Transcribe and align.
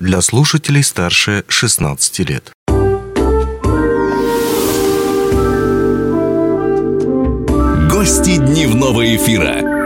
для 0.00 0.22
слушателей 0.22 0.82
старше 0.82 1.44
16 1.46 2.18
лет. 2.20 2.50
Гости 7.90 8.36
дневного 8.38 9.14
эфира. 9.14 9.80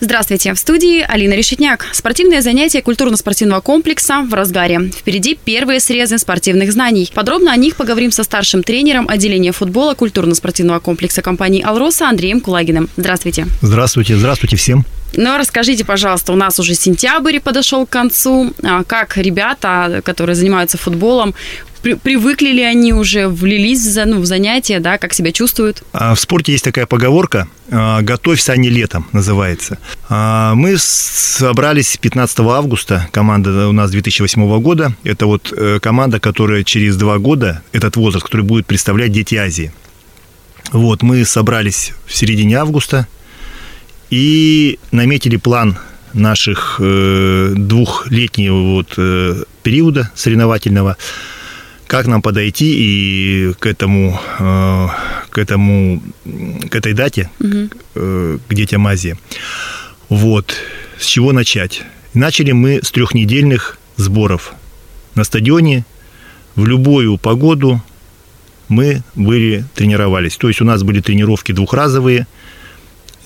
Здравствуйте, 0.00 0.54
в 0.54 0.58
студии 0.58 1.00
Алина 1.00 1.34
Решетняк. 1.34 1.86
Спортивные 1.92 2.40
занятия 2.40 2.80
культурно-спортивного 2.80 3.60
комплекса 3.60 4.22
в 4.22 4.32
разгаре. 4.32 4.90
Впереди 4.94 5.38
первые 5.42 5.80
срезы 5.80 6.18
спортивных 6.18 6.72
знаний. 6.72 7.10
Подробно 7.14 7.52
о 7.52 7.56
них 7.56 7.76
поговорим 7.76 8.10
со 8.10 8.24
старшим 8.24 8.62
тренером 8.62 9.08
отделения 9.08 9.52
футбола 9.52 9.94
культурно-спортивного 9.94 10.80
комплекса 10.80 11.22
компании 11.22 11.62
«Алроса» 11.62 12.08
Андреем 12.08 12.40
Кулагиным. 12.40 12.88
Здравствуйте. 12.96 13.46
Здравствуйте, 13.62 14.16
здравствуйте 14.16 14.56
всем. 14.56 14.84
Ну, 15.16 15.38
расскажите, 15.38 15.84
пожалуйста, 15.84 16.32
у 16.32 16.36
нас 16.36 16.58
уже 16.60 16.74
сентябрь 16.74 17.40
подошел 17.40 17.86
к 17.86 17.90
концу. 17.90 18.52
А 18.62 18.84
Как 18.84 19.16
ребята, 19.16 20.02
которые 20.04 20.36
занимаются 20.36 20.76
футболом, 20.78 21.34
при- 21.82 21.94
привыкли 21.94 22.48
ли 22.48 22.62
они 22.62 22.92
уже, 22.92 23.28
влились 23.28 23.96
ну, 24.04 24.20
в 24.20 24.26
занятия, 24.26 24.80
да, 24.80 24.98
как 24.98 25.14
себя 25.14 25.32
чувствуют? 25.32 25.82
А, 25.92 26.14
В 26.14 26.20
спорте 26.20 26.52
есть 26.52 26.64
такая 26.64 26.86
поговорка 26.86 27.48
а, 27.70 28.02
«Готовься, 28.02 28.52
а 28.52 28.56
не 28.56 28.68
летом» 28.68 29.06
называется. 29.12 29.78
А, 30.08 30.54
Мы 30.54 30.76
собрались 30.78 31.96
15 31.96 32.40
августа, 32.40 33.08
команда 33.12 33.68
у 33.68 33.72
нас 33.72 33.90
2008 33.90 34.60
года. 34.60 34.94
Это 35.04 35.26
вот 35.26 35.52
э, 35.56 35.78
команда, 35.80 36.18
которая 36.20 36.64
через 36.64 36.96
два 36.96 37.18
года, 37.18 37.62
этот 37.72 37.96
возраст, 37.96 38.24
который 38.24 38.42
будет 38.42 38.66
представлять 38.66 39.12
Дети 39.12 39.34
Азии. 39.36 39.72
Вот, 40.72 41.02
мы 41.02 41.24
собрались 41.24 41.92
в 42.06 42.14
середине 42.16 42.56
августа 42.56 43.06
и 44.10 44.78
наметили 44.92 45.36
план 45.36 45.78
наших 46.12 46.76
э, 46.80 47.52
двухлетнего 47.56 48.74
вот, 48.74 48.94
э, 48.96 49.44
периода 49.62 50.10
соревновательного, 50.14 50.96
как 51.86 52.06
нам 52.06 52.22
подойти 52.22 52.74
и 52.76 53.52
к 53.58 53.66
этому, 53.66 54.18
э, 54.38 54.88
к 55.30 55.38
этому, 55.38 56.02
к 56.70 56.74
этой 56.74 56.94
дате, 56.94 57.30
э, 57.40 58.38
к 58.48 58.54
детям. 58.54 58.88
Вот, 60.08 60.54
с 60.98 61.04
чего 61.04 61.32
начать? 61.32 61.82
Начали 62.14 62.52
мы 62.52 62.80
с 62.82 62.90
трехнедельных 62.92 63.78
сборов 63.96 64.54
на 65.14 65.24
стадионе. 65.24 65.84
В 66.54 66.64
любую 66.64 67.18
погоду 67.18 67.82
мы 68.68 69.02
были, 69.14 69.64
тренировались. 69.74 70.36
То 70.36 70.48
есть 70.48 70.60
у 70.60 70.64
нас 70.64 70.82
были 70.82 71.00
тренировки 71.00 71.52
двухразовые, 71.52 72.26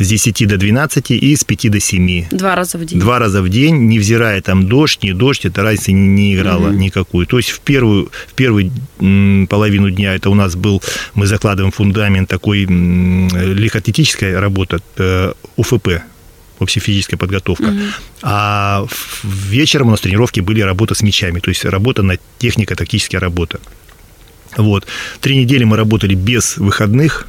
с 0.01 0.09
10 0.09 0.49
до 0.49 0.57
12 0.57 1.11
и 1.13 1.37
с 1.37 1.45
5 1.45 1.71
до 1.71 1.79
7. 1.79 2.25
Два 2.31 2.57
раза 2.57 2.79
в 2.79 2.85
день. 2.85 2.99
Два 3.01 3.19
раза 3.19 3.43
в 3.43 3.49
день, 3.49 3.77
невзирая 3.87 4.41
там 4.41 4.67
дождь, 4.67 5.03
не 5.05 5.13
дождь, 5.13 5.45
это 5.45 5.63
разницы 5.63 5.93
не, 5.93 6.09
не 6.09 6.35
играла 6.35 6.71
никакую. 6.73 7.27
То 7.27 7.37
есть 7.37 7.51
в 7.51 7.61
первую, 7.61 8.11
в 8.29 8.35
первую 8.35 8.71
половину 9.49 9.91
дня 9.91 10.15
это 10.15 10.31
у 10.31 10.35
нас 10.35 10.57
был, 10.57 10.83
мы 11.15 11.27
закладываем 11.27 11.71
фундамент 11.73 12.29
такой 12.29 12.65
м, 12.65 13.29
легкоатлетическая 13.29 14.41
работа, 14.41 14.81
э, 14.97 15.33
УФП, 15.57 15.89
общефизическая 16.59 17.19
подготовка. 17.19 17.73
А 18.23 18.85
в- 18.89 19.25
вечером 19.51 19.89
у 19.89 19.91
нас 19.91 20.01
тренировки 20.01 20.41
были 20.41 20.61
работа 20.63 20.95
с 20.95 21.03
мячами, 21.03 21.41
то 21.41 21.51
есть 21.51 21.65
работа 21.65 22.03
на 22.03 22.17
технико-тактическая 22.39 23.19
работа. 23.21 23.61
Вот. 24.57 24.87
Три 25.21 25.37
недели 25.37 25.65
мы 25.65 25.77
работали 25.77 26.15
без 26.15 26.57
выходных. 26.57 27.27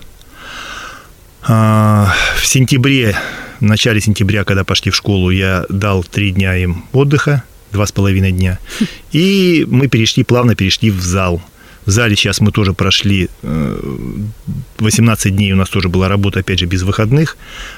А, 1.43 2.13
В 2.37 2.45
сентябре, 2.45 3.15
в 3.59 3.63
начале 3.63 3.99
сентября, 3.99 4.43
когда 4.43 4.63
пошли 4.63 4.91
в 4.91 4.95
школу, 4.95 5.31
я 5.31 5.65
дал 5.69 6.03
три 6.03 6.31
дня 6.31 6.55
им 6.55 6.85
отдыха, 6.91 7.43
два 7.71 7.85
с 7.85 7.91
половиной 7.91 8.31
дня. 8.31 8.59
И 9.11 9.65
мы 9.69 9.87
перешли, 9.87 10.23
плавно 10.23 10.55
перешли 10.55 10.91
в 10.91 11.01
зал. 11.01 11.41
В 11.85 11.89
зале 11.89 12.15
сейчас 12.15 12.41
мы 12.41 12.51
тоже 12.51 12.73
прошли 12.73 13.27
э, 13.41 13.79
18 14.77 15.35
дней, 15.35 15.51
у 15.51 15.55
нас 15.55 15.67
тоже 15.67 15.89
была 15.89 16.07
работа, 16.07 16.41
опять 16.41 16.59
же, 16.59 16.67
без 16.67 16.83
выходных. 16.83 17.37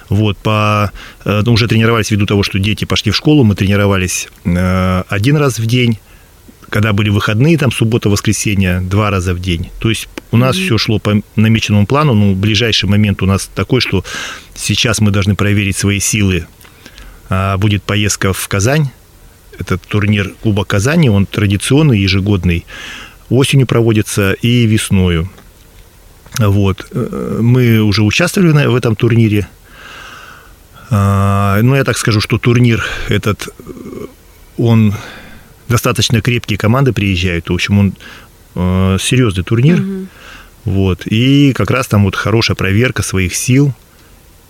Вот, 0.10 0.38
по, 0.38 0.92
э, 1.24 1.42
ну, 1.46 1.54
уже 1.54 1.70
тренировались 1.70 2.12
ввиду 2.12 2.26
того, 2.26 2.44
что 2.44 2.60
дети 2.60 2.84
пошли 2.84 3.14
в 3.14 3.16
школу, 3.16 3.46
мы 3.46 3.56
тренировались 3.56 4.28
э, 4.44 5.04
один 5.08 5.38
раз 5.38 5.58
в 5.58 5.66
день, 5.66 6.00
когда 6.74 6.92
были 6.92 7.12
выходные, 7.12 7.56
там 7.60 7.72
суббота, 7.72 8.10
воскресенье, 8.10 8.82
два 8.82 9.12
раза 9.12 9.36
в 9.36 9.40
день. 9.40 9.70
То 9.80 9.90
есть 9.90 10.10
у 10.32 10.38
нас 10.38 10.56
все 10.56 10.80
шло 10.80 10.98
по 10.98 11.22
намеченному 11.36 11.86
плану. 11.86 12.16
Ну, 12.16 12.34
ближайший 12.34 12.90
момент 12.90 13.22
у 13.22 13.28
нас 13.28 13.48
такой, 13.54 13.80
что 13.80 14.04
сейчас 14.56 15.00
мы 15.00 15.12
должны 15.12 15.36
проверить 15.36 15.78
свои 15.78 16.00
силы. 16.00 16.48
А, 17.30 17.58
Будет 17.58 17.84
поездка 17.84 18.34
в 18.34 18.48
Казань. 18.48 18.90
Это 19.60 19.78
турнир 19.78 20.34
Куба 20.42 20.66
Казани, 20.66 21.12
он 21.12 21.28
традиционный, 21.28 22.00
ежегодный. 22.00 22.66
Осенью 23.30 23.68
проводится 23.68 24.34
и 24.42 24.66
весною. 24.66 25.30
Вот. 26.40 26.88
Э, 26.90 27.38
Мы 27.40 27.82
уже 27.82 28.02
участвовали 28.02 28.66
в 28.66 28.74
этом 28.74 28.96
турнире. 28.96 29.48
А, 30.90 31.62
Ну, 31.62 31.76
я 31.76 31.84
так 31.84 32.00
скажу, 32.00 32.20
что 32.20 32.40
турнир 32.40 32.84
этот, 33.10 33.48
э, 33.48 34.06
он 34.58 34.96
достаточно 35.70 36.22
крепкие 36.22 36.58
команды 36.58 36.94
приезжают. 36.94 37.50
В 37.50 37.54
общем, 37.54 37.80
он 37.80 37.94
э, 38.56 38.98
серьезный 39.00 39.44
турнир. 39.44 39.82
Вот. 40.66 41.04
И 41.06 41.54
как 41.54 41.72
раз 41.72 41.88
там 41.88 42.04
вот 42.04 42.16
хорошая 42.16 42.56
проверка 42.56 43.04
своих 43.04 43.36
сил 43.36 43.74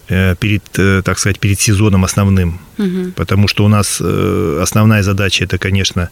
э, 0.10 0.36
перед, 0.36 0.64
э, 0.78 1.02
так 1.04 1.18
сказать, 1.20 1.40
перед 1.40 1.60
сезоном 1.60 2.04
основным. 2.06 2.60
Потому 3.16 3.48
что 3.48 3.66
у 3.66 3.68
нас 3.68 4.00
э, 4.02 4.60
основная 4.62 5.04
задача 5.04 5.44
это, 5.44 5.58
конечно, 5.58 6.10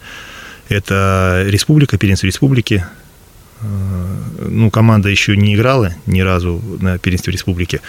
это 0.69 1.43
республика, 1.47 1.97
первенство 1.97 2.27
республики. 2.27 2.85
Ну, 4.39 4.71
команда 4.71 5.09
еще 5.09 5.37
не 5.37 5.53
играла 5.53 5.93
ни 6.07 6.21
разу 6.21 6.59
на 6.81 6.97
первенстве 6.97 7.31
республики. 7.31 7.81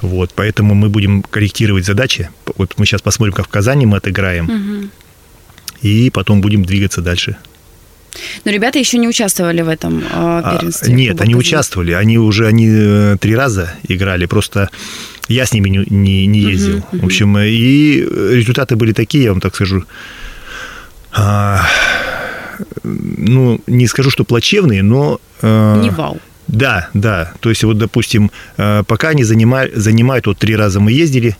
Вот, 0.00 0.32
поэтому 0.34 0.74
мы 0.74 0.88
будем 0.88 1.22
корректировать 1.22 1.84
задачи. 1.84 2.30
Вот 2.56 2.74
мы 2.78 2.84
сейчас 2.84 3.00
посмотрим, 3.00 3.32
как 3.32 3.46
в 3.46 3.48
Казани 3.48 3.86
мы 3.86 3.98
отыграем. 3.98 4.90
И 5.82 6.10
потом 6.10 6.40
будем 6.40 6.64
двигаться 6.64 7.00
дальше. 7.02 7.36
Но 8.44 8.52
ребята 8.52 8.78
еще 8.78 8.98
не 8.98 9.08
участвовали 9.08 9.62
в 9.62 9.68
этом 9.68 9.98
э, 9.98 10.02
А, 10.12 10.56
первенстве. 10.56 10.94
Нет, 10.94 11.12
Кубок 11.12 11.24
они 11.24 11.34
участвовали. 11.34 11.92
Они 11.92 12.16
уже 12.18 12.46
они 12.46 12.68
э, 12.70 13.16
три 13.20 13.34
раза 13.34 13.74
играли. 13.88 14.26
Просто 14.26 14.70
я 15.28 15.44
с 15.46 15.52
ними 15.52 15.68
не, 15.68 15.84
не, 15.90 16.26
не 16.26 16.38
ездил. 16.40 16.82
В 16.92 17.04
общем, 17.04 17.36
э, 17.36 17.48
и 17.48 18.00
результаты 18.02 18.76
были 18.76 18.92
такие, 18.92 19.24
я 19.24 19.30
вам 19.32 19.40
так 19.40 19.54
скажу. 19.56 19.84
а, 21.12 21.66
ну, 22.82 23.60
не 23.66 23.86
скажу, 23.86 24.10
что 24.10 24.24
плачевные, 24.24 24.82
но... 24.82 25.20
э, 25.42 25.80
Не 25.82 25.90
вау. 25.90 26.18
да, 26.46 26.88
да. 26.94 27.32
То 27.40 27.48
есть, 27.50 27.64
вот, 27.64 27.78
допустим, 27.78 28.30
э, 28.58 28.82
пока 28.86 29.08
они 29.08 29.24
занимают, 29.24 29.74
занимают, 29.74 30.26
вот 30.26 30.38
три 30.38 30.54
раза 30.56 30.78
мы 30.80 30.92
ездили, 30.92 31.36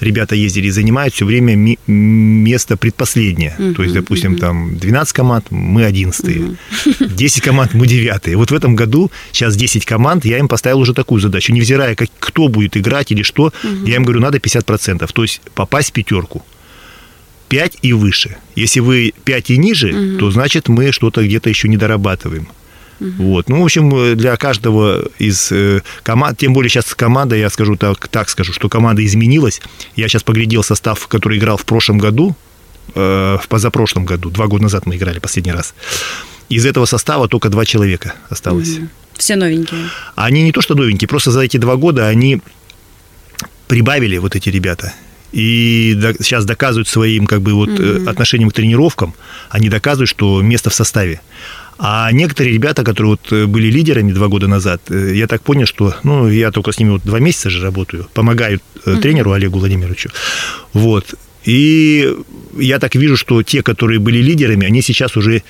ребята 0.00 0.34
ездили 0.34 0.66
и 0.66 0.70
занимают 0.70 1.14
все 1.14 1.24
время 1.24 1.56
ми- 1.56 1.78
место 1.86 2.76
предпоследнее. 2.76 3.54
То 3.76 3.82
есть, 3.82 3.94
допустим, 3.94 4.36
там 4.36 4.76
12 4.78 5.12
команд, 5.16 5.46
мы 5.50 5.84
11 5.84 6.56
10 7.16 7.42
команд, 7.42 7.74
мы 7.74 7.86
9 7.86 8.34
Вот 8.36 8.50
в 8.50 8.54
этом 8.54 8.76
году 8.76 9.10
сейчас 9.32 9.56
10 9.56 9.84
команд, 9.84 10.24
я 10.24 10.38
им 10.38 10.48
поставил 10.48 10.78
уже 10.80 10.94
такую 10.94 11.20
задачу. 11.20 11.52
Невзирая, 11.52 11.94
как, 11.94 12.08
кто 12.18 12.48
будет 12.48 12.76
играть 12.76 13.12
или 13.12 13.22
что, 13.22 13.52
я 13.86 13.96
им 13.96 14.04
говорю, 14.04 14.20
надо 14.20 14.38
50%. 14.38 15.12
То 15.12 15.22
есть, 15.22 15.40
попасть 15.54 15.90
в 15.90 15.92
пятерку. 15.92 16.42
5 17.48 17.78
и 17.82 17.92
выше. 17.94 18.36
Если 18.56 18.80
вы 18.80 19.12
5 19.24 19.50
и 19.50 19.56
ниже, 19.58 20.16
то 20.18 20.30
значит 20.30 20.68
мы 20.68 20.92
что-то 20.92 21.24
где-то 21.24 21.48
еще 21.48 21.68
не 21.68 21.76
дорабатываем. 21.76 22.46
Вот. 23.00 23.48
Ну, 23.48 23.62
в 23.62 23.64
общем, 23.64 23.94
э, 23.94 24.14
для 24.14 24.36
каждого 24.36 25.08
из 25.18 25.52
э, 25.52 25.82
команд, 26.02 26.38
тем 26.38 26.52
более 26.52 26.68
сейчас 26.68 26.94
команда, 26.94 27.36
я 27.36 27.48
скажу 27.50 27.76
так, 27.76 28.08
так 28.08 28.28
скажу, 28.28 28.52
что 28.52 28.68
команда 28.68 29.04
изменилась. 29.04 29.60
Я 29.96 30.08
сейчас 30.08 30.22
поглядел 30.22 30.62
состав, 30.62 31.06
который 31.06 31.38
играл 31.38 31.56
в 31.56 31.64
прошлом 31.64 31.98
году, 31.98 32.36
э, 32.94 33.38
в 33.40 33.48
позапрошлом 33.48 34.04
году, 34.04 34.30
два 34.30 34.46
года 34.46 34.64
назад 34.64 34.86
мы 34.86 34.96
играли 34.96 35.18
последний 35.18 35.52
раз. 35.52 35.74
Из 36.48 36.64
этого 36.66 36.86
состава 36.86 37.28
только 37.28 37.50
два 37.50 37.64
человека 37.64 38.14
осталось. 38.30 38.78
Все 39.16 39.36
новенькие. 39.36 39.90
Они 40.16 40.42
не 40.42 40.52
то 40.52 40.60
что 40.60 40.74
новенькие, 40.74 41.08
просто 41.08 41.30
за 41.30 41.40
эти 41.40 41.56
два 41.56 41.76
года 41.76 42.08
они 42.08 42.40
прибавили 43.66 44.18
вот 44.18 44.34
эти 44.34 44.48
ребята. 44.48 44.94
И 45.30 45.98
сейчас 46.20 46.46
доказывают 46.46 46.88
своим 46.88 47.26
как 47.26 47.42
бы 47.42 47.52
вот 47.52 47.68
э, 47.68 48.06
отношением 48.06 48.50
к 48.50 48.54
тренировкам, 48.54 49.14
они 49.50 49.68
доказывают, 49.68 50.08
что 50.08 50.40
место 50.40 50.70
в 50.70 50.74
составе. 50.74 51.20
А 51.78 52.10
некоторые 52.10 52.54
ребята, 52.54 52.82
которые 52.82 53.12
вот 53.12 53.32
э, 53.32 53.46
были 53.46 53.70
лидерами 53.70 54.12
два 54.12 54.26
года 54.26 54.48
назад, 54.48 54.82
э, 54.90 55.12
я 55.14 55.26
так 55.28 55.42
понял, 55.42 55.64
что, 55.66 55.94
ну, 56.02 56.28
я 56.28 56.50
только 56.50 56.72
с 56.72 56.78
ними 56.80 56.90
вот 56.90 57.02
два 57.04 57.20
месяца 57.20 57.50
же 57.50 57.62
работаю, 57.62 58.08
помогаю 58.14 58.60
э, 58.84 58.96
тренеру 59.00 59.32
Олегу 59.32 59.60
Владимировичу. 59.60 60.10
Вот. 60.72 61.14
И 61.44 62.12
я 62.58 62.80
так 62.80 62.96
вижу, 62.96 63.16
что 63.16 63.42
те, 63.44 63.62
которые 63.62 64.00
были 64.00 64.18
лидерами, 64.18 64.66
они 64.66 64.82
сейчас 64.82 65.16
уже 65.16 65.44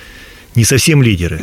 не 0.55 0.65
совсем 0.65 1.03
лидеры. 1.03 1.41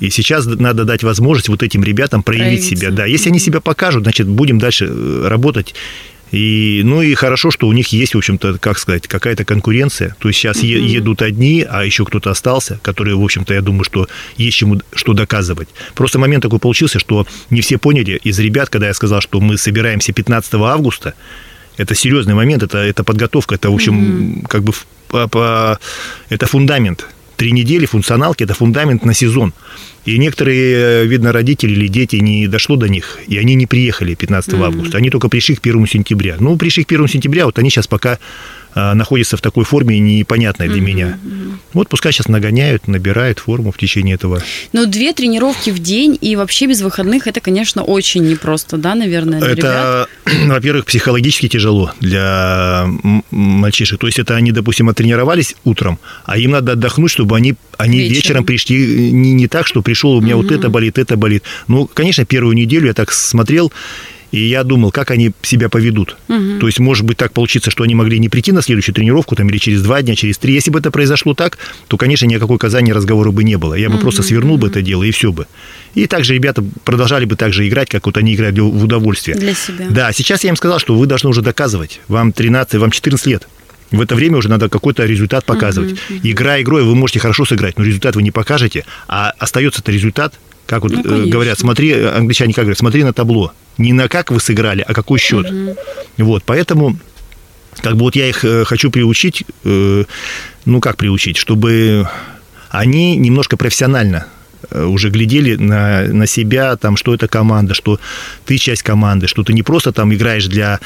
И 0.00 0.10
сейчас 0.10 0.46
надо 0.46 0.84
дать 0.84 1.02
возможность 1.02 1.48
вот 1.48 1.62
этим 1.62 1.82
ребятам 1.82 2.22
проявить 2.22 2.60
Проявиться. 2.60 2.76
себя. 2.76 2.90
Да, 2.90 3.06
если 3.06 3.30
они 3.30 3.38
себя 3.38 3.60
покажут, 3.60 4.02
значит, 4.02 4.26
будем 4.26 4.58
дальше 4.58 4.90
работать 5.28 5.74
И, 6.32 6.82
ну 6.84 7.02
и 7.02 7.14
хорошо, 7.14 7.50
что 7.50 7.68
у 7.68 7.72
них 7.72 7.88
есть, 7.88 8.14
в 8.14 8.18
общем-то, 8.18 8.58
как 8.58 8.78
сказать, 8.78 9.06
какая-то 9.06 9.44
конкуренция. 9.44 10.16
То 10.18 10.28
есть 10.28 10.40
сейчас 10.40 10.62
mm-hmm. 10.62 10.80
едут 10.80 11.22
одни, 11.22 11.64
а 11.68 11.84
еще 11.84 12.04
кто-то 12.04 12.30
остался, 12.30 12.80
которые, 12.82 13.16
в 13.16 13.22
общем-то, 13.22 13.54
я 13.54 13.62
думаю, 13.62 13.84
что 13.84 14.08
есть 14.36 14.56
чему 14.56 14.80
что 14.92 15.12
доказывать. 15.12 15.68
Просто 15.94 16.18
момент 16.18 16.42
такой 16.42 16.58
получился, 16.58 16.98
что 16.98 17.26
не 17.50 17.60
все 17.60 17.78
поняли 17.78 18.20
из 18.24 18.38
ребят, 18.38 18.70
когда 18.70 18.88
я 18.88 18.94
сказал, 18.94 19.20
что 19.20 19.40
мы 19.40 19.56
собираемся 19.56 20.12
15 20.12 20.54
августа, 20.54 21.14
это 21.76 21.94
серьезный 21.94 22.34
момент, 22.34 22.62
это, 22.62 22.78
это 22.78 23.04
подготовка, 23.04 23.54
это, 23.54 23.70
в 23.70 23.74
общем, 23.74 23.94
mm-hmm. 23.98 24.48
как 24.48 24.64
бы 24.64 24.72
по, 25.08 25.28
по, 25.28 25.78
это 26.28 26.46
фундамент. 26.46 27.06
Три 27.36 27.52
недели 27.52 27.86
функционалки– 27.86 28.42
это 28.44 28.54
фундамент 28.54 29.04
на 29.04 29.14
сезон. 29.14 29.52
И 30.06 30.18
некоторые, 30.18 31.04
видно, 31.06 31.32
родители 31.32 31.72
или 31.72 31.88
дети 31.88 32.16
не 32.16 32.46
дошло 32.46 32.76
до 32.76 32.88
них, 32.88 33.18
и 33.26 33.36
они 33.38 33.54
не 33.54 33.66
приехали 33.66 34.14
15 34.14 34.54
mm-hmm. 34.54 34.64
августа. 34.64 34.98
Они 34.98 35.10
только 35.10 35.28
пришли 35.28 35.56
к 35.56 35.60
1 35.66 35.86
сентября. 35.86 36.36
Ну, 36.38 36.56
пришли 36.56 36.84
к 36.84 36.92
1 36.92 37.08
сентября, 37.08 37.46
вот 37.46 37.58
они 37.58 37.70
сейчас 37.70 37.86
пока 37.86 38.18
а, 38.78 38.94
находится 38.94 39.38
в 39.38 39.40
такой 39.40 39.64
форме 39.64 39.98
непонятной 39.98 40.68
для 40.68 40.82
меня. 40.82 41.18
Вот 41.72 41.88
пускай 41.88 42.12
сейчас 42.12 42.28
нагоняют, 42.28 42.88
набирают 42.88 43.38
форму 43.38 43.72
в 43.72 43.78
течение 43.78 44.16
этого. 44.16 44.42
Ну, 44.74 44.84
две 44.84 45.14
тренировки 45.14 45.70
в 45.70 45.78
день 45.78 46.18
и 46.20 46.36
вообще 46.36 46.66
без 46.66 46.82
выходных, 46.82 47.26
это, 47.26 47.40
конечно, 47.40 47.82
очень 47.82 48.28
непросто, 48.28 48.76
да, 48.76 48.94
наверное, 48.94 49.40
для 49.40 49.52
Это, 49.52 50.08
ребят? 50.26 50.46
во-первых, 50.48 50.84
психологически 50.84 51.48
тяжело 51.48 51.90
для 52.00 52.86
мальчишек. 53.30 53.98
То 53.98 54.08
есть 54.08 54.18
это 54.18 54.36
они, 54.36 54.52
допустим, 54.52 54.90
оттренировались 54.90 55.56
утром, 55.64 55.98
а 56.26 56.36
им 56.36 56.50
надо 56.50 56.72
отдохнуть, 56.72 57.10
чтобы 57.10 57.34
они, 57.34 57.54
они 57.78 58.00
вечером. 58.00 58.14
вечером 58.14 58.44
пришли 58.44 59.10
не, 59.10 59.32
не 59.32 59.48
так, 59.48 59.66
что 59.66 59.80
пришел, 59.96 60.12
у 60.12 60.20
меня 60.20 60.36
угу. 60.36 60.44
вот 60.44 60.52
это 60.52 60.68
болит, 60.68 60.98
это 60.98 61.16
болит. 61.16 61.42
Ну, 61.68 61.86
конечно, 61.86 62.24
первую 62.26 62.54
неделю 62.54 62.86
я 62.88 62.92
так 62.92 63.12
смотрел, 63.12 63.72
и 64.30 64.40
я 64.40 64.64
думал, 64.64 64.90
как 64.90 65.10
они 65.10 65.32
себя 65.42 65.68
поведут. 65.68 66.16
Угу. 66.28 66.58
То 66.60 66.66
есть, 66.66 66.78
может 66.78 67.06
быть, 67.06 67.16
так 67.16 67.32
получится, 67.32 67.70
что 67.70 67.84
они 67.84 67.94
могли 67.94 68.18
не 68.18 68.28
прийти 68.28 68.52
на 68.52 68.60
следующую 68.60 68.94
тренировку, 68.94 69.34
там, 69.36 69.48
или 69.48 69.56
через 69.56 69.82
два 69.82 70.02
дня, 70.02 70.14
через 70.14 70.36
три. 70.36 70.52
Если 70.52 70.70
бы 70.70 70.80
это 70.80 70.90
произошло 70.90 71.32
так, 71.32 71.56
то, 71.88 71.96
конечно, 71.96 72.26
ни 72.26 72.34
о 72.34 72.38
какой 72.38 72.58
Казани 72.58 72.92
разговора 72.92 73.30
бы 73.30 73.44
не 73.44 73.56
было. 73.56 73.74
Я 73.74 73.88
бы 73.88 73.94
угу. 73.94 74.02
просто 74.02 74.22
свернул 74.22 74.58
бы 74.58 74.68
это 74.68 74.82
дело, 74.82 75.04
и 75.04 75.10
все 75.10 75.32
бы. 75.32 75.46
И 75.94 76.06
также 76.06 76.34
ребята 76.34 76.62
продолжали 76.84 77.24
бы 77.24 77.36
так 77.36 77.54
же 77.54 77.66
играть, 77.66 77.88
как 77.88 78.04
вот 78.04 78.18
они 78.18 78.34
играли 78.34 78.60
в 78.60 78.84
удовольствие. 78.84 79.36
Для 79.38 79.54
себя. 79.54 79.86
Да, 79.88 80.12
сейчас 80.12 80.44
я 80.44 80.50
им 80.50 80.56
сказал, 80.56 80.78
что 80.78 80.94
вы 80.94 81.06
должны 81.06 81.30
уже 81.30 81.40
доказывать. 81.40 82.00
Вам 82.08 82.32
13, 82.32 82.74
вам 82.74 82.90
14 82.90 83.26
лет. 83.26 83.48
В 83.90 84.00
это 84.00 84.14
время 84.14 84.38
уже 84.38 84.48
надо 84.48 84.68
какой-то 84.68 85.04
результат 85.04 85.44
показывать. 85.44 85.92
Uh-huh, 85.92 86.16
uh-huh. 86.16 86.30
Игра 86.30 86.60
игрой, 86.60 86.82
вы 86.82 86.94
можете 86.94 87.20
хорошо 87.20 87.44
сыграть, 87.44 87.78
но 87.78 87.84
результат 87.84 88.16
вы 88.16 88.22
не 88.22 88.30
покажете, 88.30 88.84
а 89.06 89.32
остается-то 89.38 89.92
результат, 89.92 90.34
как 90.66 90.82
вот 90.82 90.92
ну, 90.92 91.02
э, 91.02 91.26
говорят, 91.26 91.58
смотри, 91.58 91.92
англичане 91.92 92.52
как 92.52 92.64
говорят, 92.64 92.78
смотри 92.78 93.04
на 93.04 93.12
табло. 93.12 93.52
Не 93.78 93.92
на 93.92 94.08
как 94.08 94.30
вы 94.30 94.40
сыграли, 94.40 94.84
а 94.86 94.92
какой 94.92 95.18
счет. 95.18 95.50
Угу. 95.50 95.76
Вот, 96.18 96.42
поэтому 96.44 96.98
как 97.80 97.94
бы 97.94 98.00
вот 98.00 98.16
я 98.16 98.28
их 98.28 98.44
э, 98.44 98.64
хочу 98.64 98.90
приучить, 98.90 99.44
э, 99.64 100.04
ну 100.64 100.80
как 100.80 100.96
приучить, 100.96 101.36
чтобы 101.36 102.08
они 102.70 103.16
немножко 103.16 103.56
профессионально 103.56 104.26
уже 104.72 105.10
глядели 105.10 105.54
на, 105.54 106.02
на 106.08 106.26
себя, 106.26 106.76
там, 106.76 106.96
что 106.96 107.14
это 107.14 107.28
команда, 107.28 107.74
что 107.74 108.00
ты 108.46 108.56
часть 108.58 108.82
команды, 108.82 109.28
что 109.28 109.44
ты 109.44 109.52
не 109.52 109.62
просто 109.62 109.92
там 109.92 110.12
играешь 110.12 110.46
для 110.46 110.80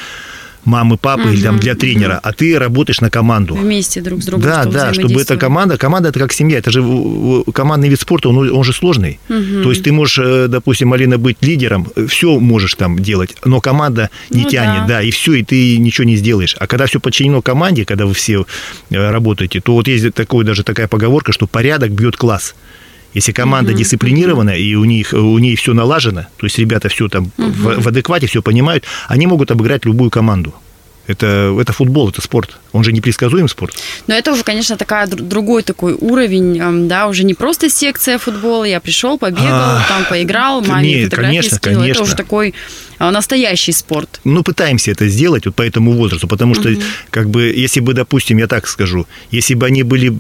мамы, 0.65 0.97
папы 0.97 1.23
угу, 1.23 1.31
или 1.31 1.43
там 1.43 1.59
для 1.59 1.75
тренера, 1.75 2.15
угу. 2.15 2.21
а 2.23 2.33
ты 2.33 2.59
работаешь 2.59 3.01
на 3.01 3.11
команду. 3.11 3.55
Вместе 3.55 4.01
друг 4.01 4.23
с 4.23 4.27
другом. 4.27 4.45
Да, 4.45 4.63
чтобы 4.63 4.75
да, 4.75 4.95
чтобы 4.95 5.21
эта 5.21 5.37
команда, 5.37 5.77
команда 5.77 6.09
это 6.11 6.19
как 6.19 6.33
семья, 6.33 6.59
это 6.59 6.71
же 6.71 6.83
командный 7.53 7.89
вид 7.89 8.01
спорта, 8.01 8.29
он, 8.29 8.51
он 8.51 8.65
же 8.65 8.73
сложный. 8.73 9.19
Угу. 9.29 9.63
То 9.63 9.71
есть 9.71 9.83
ты 9.85 9.93
можешь, 9.93 10.19
э, 10.19 10.47
допустим, 10.49 10.93
Алина, 10.93 11.19
быть 11.19 11.39
лидером, 11.41 11.87
все 12.09 12.39
можешь 12.39 12.75
там 12.75 12.99
делать, 12.99 13.37
но 13.45 13.61
команда 13.61 14.11
не 14.31 14.43
ну, 14.43 14.49
тянет, 14.49 14.83
да. 14.83 14.97
да, 14.97 15.03
и 15.03 15.11
все, 15.11 15.35
и 15.35 15.43
ты 15.43 15.79
ничего 15.79 16.05
не 16.05 16.17
сделаешь. 16.17 16.57
А 16.59 16.67
когда 16.67 16.87
все 16.87 17.01
подчинено 17.01 17.43
команде, 17.43 17.85
когда 17.85 18.07
вы 18.07 18.15
все 18.15 18.47
э, 18.91 19.11
работаете, 19.11 19.61
то 19.61 19.75
вот 19.75 19.89
есть 19.89 20.15
такой, 20.15 20.45
даже 20.45 20.65
такая 20.65 20.89
поговорка, 20.89 21.33
что 21.33 21.47
порядок 21.47 21.91
бьет 21.93 22.17
класс. 22.17 22.55
Если 23.15 23.33
команда 23.33 23.73
mm-hmm. 23.73 23.77
дисциплинированная 23.77 24.57
и 24.57 24.75
у 24.75 24.85
них 24.85 25.13
у 25.13 25.39
ней 25.39 25.57
все 25.57 25.75
налажено, 25.75 26.27
то 26.37 26.47
есть 26.47 26.59
ребята 26.59 26.89
все 26.89 27.09
там 27.09 27.31
mm-hmm. 27.37 27.51
в, 27.51 27.83
в 27.83 27.89
адеквате 27.89 28.27
все 28.27 28.41
понимают, 28.43 28.85
они 29.09 29.27
могут 29.27 29.51
обыграть 29.51 29.85
любую 29.85 30.11
команду. 30.11 30.55
Это, 31.11 31.57
это 31.61 31.73
футбол, 31.73 32.11
это 32.11 32.23
спорт. 32.23 32.57
Он 32.73 32.85
же 32.85 32.93
непредсказуем 32.93 33.49
спорт. 33.49 33.75
Но 34.07 34.15
это 34.15 34.33
уже, 34.33 34.45
конечно, 34.45 34.77
такая, 34.77 35.09
другой 35.09 35.65
такой 35.65 35.95
уровень, 35.95 36.89
да, 36.89 37.09
уже 37.09 37.25
не 37.25 37.35
просто 37.35 37.69
секция 37.69 38.17
футбола, 38.19 38.63
я 38.63 38.79
пришел, 38.79 39.19
побегал, 39.19 39.49
а, 39.49 39.85
там 39.89 40.05
поиграл, 40.05 40.63
маме 40.63 41.03
нет, 41.03 41.15
конечно, 41.15 41.57
скинул. 41.57 41.81
Конечно. 41.81 42.03
Это 42.03 42.03
уже 42.05 42.15
такой 42.15 42.55
а, 42.99 43.11
настоящий 43.11 43.73
спорт. 43.73 44.21
Ну, 44.23 44.45
пытаемся 44.45 44.93
это 44.93 45.09
сделать 45.09 45.47
вот 45.47 45.57
по 45.57 45.63
этому 45.63 45.93
возрасту, 45.95 46.29
потому 46.29 46.55
что, 46.55 46.69
угу. 46.69 46.81
как 47.11 47.29
бы, 47.29 47.43
если 47.43 47.81
бы, 47.81 47.93
допустим, 47.93 48.39
я 48.39 48.47
так 48.47 48.69
скажу, 48.69 49.09
если 49.33 49.55
бы 49.55 49.67
они 49.67 49.83
были 49.83 50.17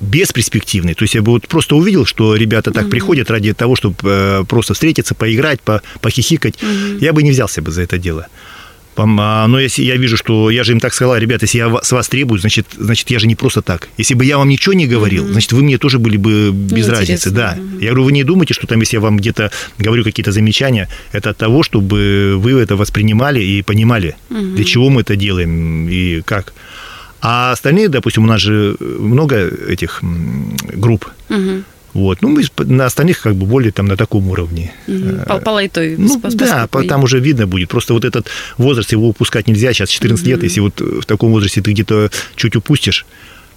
бесперспективный. 0.00 0.94
То 0.94 1.04
есть 1.04 1.14
я 1.14 1.22
бы 1.22 1.32
вот 1.32 1.48
просто 1.48 1.76
увидел, 1.76 2.04
что 2.04 2.36
ребята 2.36 2.70
так 2.70 2.84
угу. 2.84 2.90
приходят 2.90 3.30
ради 3.30 3.52
того, 3.54 3.76
чтобы 3.76 3.96
э, 4.02 4.44
просто 4.48 4.74
встретиться, 4.74 5.14
поиграть, 5.14 5.60
по, 5.60 5.82
похихикать. 6.00 6.62
Угу. 6.62 6.98
Я 7.00 7.12
бы 7.12 7.22
не 7.22 7.30
взялся 7.30 7.62
бы 7.62 7.70
за 7.72 7.82
это 7.82 7.98
дело. 7.98 8.28
А, 8.98 9.46
но 9.46 9.60
если 9.60 9.82
я 9.82 9.96
вижу, 9.96 10.16
что 10.16 10.50
я 10.50 10.64
же 10.64 10.72
им 10.72 10.80
так 10.80 10.94
сказал, 10.94 11.16
ребята, 11.16 11.44
если 11.44 11.58
я 11.58 11.78
с 11.82 11.92
вас 11.92 12.08
требую, 12.08 12.40
значит, 12.40 12.66
значит 12.78 13.10
я 13.10 13.18
же 13.18 13.26
не 13.26 13.34
просто 13.34 13.62
так. 13.62 13.88
Если 13.98 14.14
бы 14.14 14.24
я 14.24 14.38
вам 14.38 14.48
ничего 14.48 14.74
не 14.74 14.86
говорил, 14.86 15.24
угу. 15.24 15.32
значит, 15.32 15.52
вы 15.52 15.62
мне 15.62 15.78
тоже 15.78 15.98
были 15.98 16.16
бы 16.16 16.50
без 16.52 16.88
разницы. 16.88 17.30
Да. 17.30 17.56
Угу. 17.58 17.80
Я 17.80 17.88
говорю, 17.88 18.04
вы 18.04 18.12
не 18.12 18.24
думайте, 18.24 18.54
что 18.54 18.66
там, 18.66 18.80
если 18.80 18.96
я 18.96 19.00
вам 19.00 19.18
где-то 19.18 19.50
говорю 19.78 20.04
какие-то 20.04 20.32
замечания, 20.32 20.88
это 21.12 21.30
от 21.30 21.36
того, 21.36 21.62
чтобы 21.62 22.36
вы 22.38 22.52
это 22.52 22.76
воспринимали 22.76 23.42
и 23.42 23.62
понимали, 23.62 24.16
угу. 24.30 24.40
для 24.56 24.64
чего 24.64 24.88
мы 24.88 25.02
это 25.02 25.16
делаем 25.16 25.88
и 25.88 26.22
как. 26.22 26.54
А 27.20 27.52
остальные, 27.52 27.88
допустим, 27.88 28.24
у 28.24 28.26
нас 28.26 28.40
же 28.40 28.76
много 28.80 29.48
этих 29.68 30.02
групп. 30.74 31.06
Угу. 31.28 31.62
Вот. 31.94 32.20
Ну, 32.20 32.28
мы 32.28 32.42
на 32.58 32.84
остальных 32.84 33.22
как 33.22 33.34
бы 33.36 33.46
более 33.46 33.72
там 33.72 33.86
на 33.86 33.96
таком 33.96 34.28
уровне. 34.28 34.72
Угу. 34.86 35.24
По, 35.26 35.38
по 35.38 35.50
лайтой. 35.50 35.96
Ну, 35.96 36.20
да, 36.34 36.66
по, 36.66 36.84
там 36.84 37.04
уже 37.04 37.20
видно 37.20 37.46
будет. 37.46 37.70
Просто 37.70 37.94
вот 37.94 38.04
этот 38.04 38.26
возраст, 38.58 38.92
его 38.92 39.08
упускать 39.08 39.48
нельзя. 39.48 39.72
Сейчас 39.72 39.88
14 39.88 40.22
угу. 40.22 40.30
лет, 40.30 40.42
если 40.42 40.60
вот 40.60 40.78
в 40.80 41.04
таком 41.06 41.32
возрасте 41.32 41.62
ты 41.62 41.72
где-то 41.72 42.10
чуть 42.36 42.54
упустишь, 42.54 43.06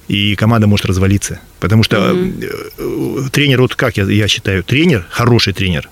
и 0.08 0.36
команда 0.36 0.68
может 0.68 0.86
развалиться. 0.86 1.40
Потому 1.60 1.84
что 1.84 2.14
угу. 2.14 3.30
тренер, 3.30 3.62
вот 3.62 3.76
как 3.76 3.98
я, 3.98 4.06
я 4.06 4.28
считаю, 4.30 4.64
тренер, 4.64 5.06
хороший 5.10 5.52
тренер, 5.52 5.90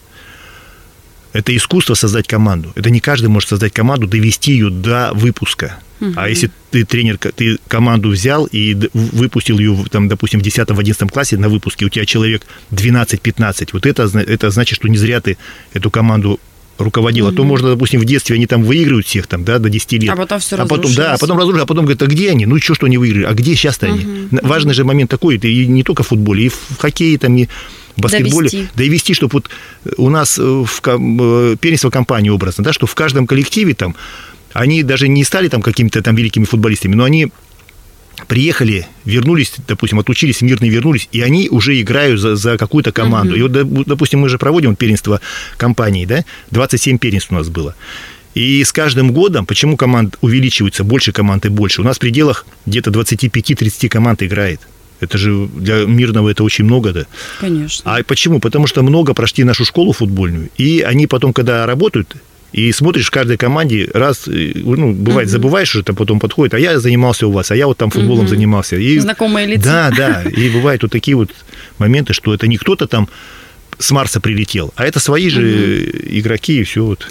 это 1.37 1.55
искусство 1.55 1.93
создать 1.93 2.27
команду. 2.27 2.71
Это 2.73 2.89
не 2.89 2.99
каждый 2.99 3.27
может 3.27 3.49
создать 3.49 3.71
команду, 3.71 4.07
довести 4.07 4.53
ее 4.53 4.71
до 4.71 5.11
выпуска. 5.13 5.77
А 6.15 6.29
если 6.29 6.51
ты 6.71 6.83
тренер, 6.83 7.17
ты 7.17 7.57
команду 7.67 8.09
взял 8.09 8.45
и 8.45 8.75
выпустил 8.93 9.57
ее, 9.59 9.85
там, 9.91 10.07
допустим, 10.07 10.39
в 10.41 10.43
10-11 10.43 11.09
классе 11.09 11.37
на 11.37 11.49
выпуске, 11.49 11.85
у 11.85 11.89
тебя 11.89 12.05
человек 12.05 12.43
12-15, 12.71 13.69
вот 13.73 13.85
это, 13.85 14.03
это 14.03 14.49
значит, 14.51 14.75
что 14.77 14.87
не 14.87 14.97
зря 14.97 15.21
ты 15.21 15.37
эту 15.73 15.89
команду 15.89 16.39
руководил. 16.77 17.27
Mm-hmm. 17.27 17.33
А 17.33 17.35
то 17.35 17.43
можно, 17.43 17.69
допустим, 17.69 17.99
в 17.99 18.05
детстве 18.05 18.35
они 18.35 18.45
там 18.45 18.63
выигрывают 18.63 19.07
всех 19.07 19.25
там, 19.25 19.43
да, 19.43 19.57
до 19.57 19.69
10 19.69 19.91
лет. 19.93 20.09
А 20.11 20.15
потом 20.15 20.39
все 20.39 20.55
а 20.57 20.65
потом, 20.67 20.93
Да, 20.93 21.13
а 21.13 21.17
потом 21.17 21.37
разрушили, 21.39 21.63
а 21.63 21.65
потом 21.65 21.85
говорят, 21.85 22.03
а 22.03 22.05
где 22.05 22.29
они? 22.29 22.45
Ну, 22.45 22.59
что, 22.59 22.75
что 22.75 22.85
они 22.85 22.99
выиграли? 22.99 23.23
А 23.25 23.33
где 23.33 23.55
сейчас-то 23.55 23.87
mm-hmm. 23.87 24.27
они? 24.31 24.39
Важный 24.43 24.75
же 24.75 24.83
момент 24.83 25.09
такой, 25.09 25.37
это 25.37 25.47
и 25.47 25.65
не 25.65 25.83
только 25.83 26.03
в 26.03 26.07
футболе, 26.07 26.45
и 26.45 26.49
в 26.49 26.77
хоккее 26.77 27.17
там, 27.17 27.35
и 27.35 27.47
в 27.97 28.01
баскетболе. 28.01 28.49
Довести. 28.49 28.69
Да 28.75 28.83
и 28.83 28.89
вести, 28.89 29.13
чтобы 29.13 29.33
вот 29.33 29.49
у 29.97 30.09
нас 30.09 30.37
в 30.37 30.69
э, 30.85 31.55
первенство 31.59 31.89
компании 31.89 32.29
образно, 32.29 32.63
да, 32.63 32.71
что 32.71 32.87
в 32.87 32.95
каждом 32.95 33.27
коллективе 33.27 33.73
там 33.73 33.95
они 34.53 34.83
даже 34.83 35.07
не 35.07 35.23
стали 35.23 35.49
там 35.49 35.61
какими-то 35.61 36.01
там 36.01 36.15
великими 36.15 36.45
футболистами, 36.45 36.95
но 36.95 37.03
они 37.03 37.27
приехали, 38.27 38.87
вернулись, 39.05 39.53
допустим, 39.67 39.99
отучились, 39.99 40.41
мирно 40.41 40.65
вернулись, 40.65 41.07
и 41.11 41.21
они 41.21 41.49
уже 41.49 41.79
играют 41.79 42.19
за, 42.19 42.35
за 42.35 42.57
какую-то 42.57 42.91
команду. 42.91 43.35
Uh-huh. 43.35 43.57
И 43.57 43.63
вот, 43.63 43.87
допустим, 43.87 44.19
мы 44.19 44.29
же 44.29 44.37
проводим 44.37 44.75
первенство 44.75 45.21
компании, 45.57 46.05
да, 46.05 46.25
27 46.51 46.97
первенств 46.97 47.31
у 47.31 47.35
нас 47.35 47.49
было. 47.49 47.75
И 48.33 48.63
с 48.63 48.71
каждым 48.71 49.13
годом, 49.13 49.45
почему 49.45 49.77
команд 49.77 50.17
увеличивается, 50.21 50.83
больше 50.83 51.11
команд 51.11 51.45
и 51.45 51.49
больше? 51.49 51.81
У 51.81 51.83
нас 51.83 51.97
в 51.97 51.99
пределах 51.99 52.45
где-то 52.65 52.91
25-30 52.91 53.89
команд 53.89 54.21
играет. 54.21 54.61
Это 54.99 55.17
же 55.17 55.47
для 55.55 55.85
мирного 55.85 56.29
это 56.29 56.43
очень 56.43 56.65
много, 56.65 56.91
да? 56.91 57.05
Конечно. 57.39 57.95
А 57.95 58.03
почему? 58.03 58.39
Потому 58.39 58.67
что 58.67 58.83
много 58.83 59.13
прошли 59.13 59.43
нашу 59.43 59.65
школу 59.65 59.93
футбольную, 59.93 60.49
и 60.57 60.81
они 60.81 61.07
потом, 61.07 61.33
когда 61.33 61.65
работают, 61.65 62.15
и 62.53 62.71
смотришь 62.71 63.07
в 63.07 63.11
каждой 63.11 63.37
команде, 63.37 63.89
раз, 63.93 64.27
э, 64.27 64.53
ну, 64.55 64.93
бывает, 64.93 65.27
угу. 65.27 65.33
забываешь 65.33 65.75
уже, 65.75 65.83
там 65.83 65.95
потом 65.95 66.19
подходит, 66.19 66.53
а 66.53 66.59
я 66.59 66.79
занимался 66.79 67.27
у 67.27 67.31
вас, 67.31 67.51
а 67.51 67.55
я 67.55 67.67
вот 67.67 67.77
там 67.77 67.91
футболом 67.91 68.21
угу. 68.21 68.29
занимался. 68.29 68.77
И, 68.77 68.97
Знакомые 68.99 69.47
лица. 69.47 69.91
Да, 69.95 70.23
да. 70.23 70.29
И 70.29 70.49
бывают 70.49 70.81
вот 70.81 70.91
такие 70.91 71.15
вот 71.15 71.29
моменты, 71.77 72.13
что 72.13 72.33
это 72.33 72.47
не 72.47 72.57
кто-то 72.57 72.87
там 72.87 73.09
с 73.79 73.91
Марса 73.91 74.19
прилетел, 74.19 74.73
а 74.75 74.85
это 74.85 74.99
свои 74.99 75.29
же 75.29 75.41
угу. 75.41 76.17
игроки 76.17 76.59
и 76.59 76.63
все 76.63 76.83
вот. 76.83 77.07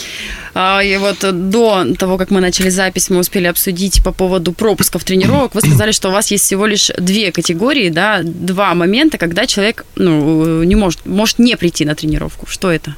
А, 0.55 0.83
и 0.83 0.97
вот 0.97 1.19
до 1.51 1.95
того, 1.99 2.17
как 2.17 2.31
мы 2.31 2.41
начали 2.41 2.71
запись, 2.71 3.11
мы 3.11 3.19
успели 3.19 3.47
обсудить 3.47 4.03
по 4.03 4.13
поводу 4.13 4.53
пропусков 4.53 5.05
тренировок. 5.05 5.55
Вы 5.55 5.61
сказали, 5.61 5.93
что 5.93 6.09
у 6.09 6.13
вас 6.13 6.31
есть 6.31 6.45
всего 6.45 6.67
лишь 6.67 6.91
две 6.99 7.31
категории, 7.31 7.91
да, 7.91 8.21
два 8.23 8.75
момента, 8.75 9.19
когда 9.19 9.47
человек 9.47 9.85
ну, 9.97 10.63
не 10.63 10.75
может, 10.75 11.05
может 11.05 11.39
не 11.39 11.57
прийти 11.57 11.85
на 11.85 11.95
тренировку. 11.95 12.47
Что 12.47 12.71
это? 12.71 12.97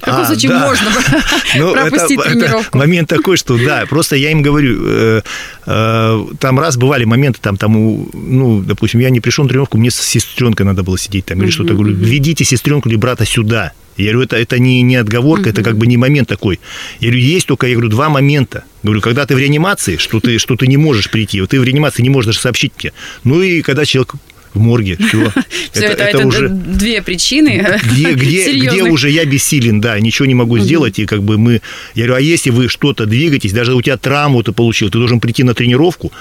Каком 0.00 0.20
А, 0.22 0.26
случае 0.26 0.50
да. 0.50 0.66
можно 0.66 0.86
Ну, 1.58 1.72
пропустить 1.74 2.18
это- 2.20 2.28
это 2.28 2.38
тренировку? 2.38 2.78
момент 2.78 3.08
такой, 3.08 3.36
что 3.36 3.56
да, 3.58 3.84
просто 3.88 4.16
я 4.16 4.30
им 4.30 4.42
говорю, 4.42 4.78
э, 4.86 5.22
э, 5.66 6.26
там 6.38 6.58
раз 6.60 6.76
бывали 6.76 7.04
моменты, 7.04 7.38
там, 7.42 7.56
там, 7.56 7.72
ну, 8.12 8.62
допустим, 8.62 9.00
я 9.00 9.10
не 9.10 9.20
пришел 9.20 9.44
на 9.44 9.48
тренировку, 9.48 9.78
мне 9.78 9.90
с 9.90 9.96
сестренкой 9.96 10.66
надо 10.66 10.82
было 10.82 10.98
сидеть 10.98 11.26
там 11.26 11.42
или 11.42 11.50
что-то. 11.50 11.74
Говорю, 11.74 11.94
ведите 11.94 12.44
сестренку 12.44 12.88
или 12.88 12.96
брата 12.96 13.24
сюда. 13.24 13.72
Я 13.96 14.12
говорю, 14.12 14.22
это, 14.26 14.36
это 14.36 14.58
не, 14.58 14.82
не 14.82 14.96
отговорка, 14.96 15.48
это 15.48 15.62
как 15.62 15.78
бы 15.78 15.86
не 15.86 15.96
момент 15.96 16.28
такой. 16.28 16.60
Я 17.00 17.08
говорю, 17.08 17.24
есть 17.24 17.46
только, 17.46 17.66
я 17.66 17.72
говорю, 17.74 17.88
два 17.88 18.10
момента. 18.10 18.64
Говорю, 18.82 19.00
когда 19.00 19.24
ты 19.24 19.34
в 19.34 19.38
реанимации, 19.38 19.96
что 19.96 20.20
ты, 20.20 20.38
что 20.38 20.54
ты 20.56 20.66
не 20.66 20.76
можешь 20.76 21.10
прийти, 21.10 21.40
вот 21.40 21.50
ты 21.50 21.58
в 21.58 21.64
реанимации 21.64 22.02
не 22.02 22.10
можешь 22.10 22.26
даже 22.26 22.40
сообщить 22.40 22.72
мне. 22.82 22.92
Ну 23.24 23.40
и 23.40 23.62
когда 23.62 23.86
человек 23.86 24.12
в 24.56 24.60
морге, 24.60 24.96
все. 25.08 25.32
Это, 25.74 26.04
это 26.04 26.48
две 26.48 27.02
причины. 27.02 27.78
где, 27.84 28.12
где, 28.12 28.14
где 28.14 28.44
серьезных. 28.44 28.92
уже 28.92 29.10
я 29.10 29.24
бессилен, 29.24 29.80
да, 29.80 29.98
ничего 30.00 30.26
не 30.26 30.34
могу 30.34 30.58
сделать, 30.58 30.98
и 30.98 31.06
как 31.06 31.22
бы 31.22 31.38
мы, 31.38 31.60
я 31.94 32.06
говорю, 32.06 32.14
а 32.14 32.20
если 32.20 32.50
вы 32.50 32.68
что-то 32.68 33.06
двигаетесь, 33.06 33.52
даже 33.52 33.74
у 33.74 33.82
тебя 33.82 33.96
травму 33.96 34.42
ты 34.42 34.52
получил, 34.52 34.90
ты 34.90 34.98
должен 34.98 35.20
прийти 35.20 35.42
на 35.42 35.54
тренировку, 35.54 36.12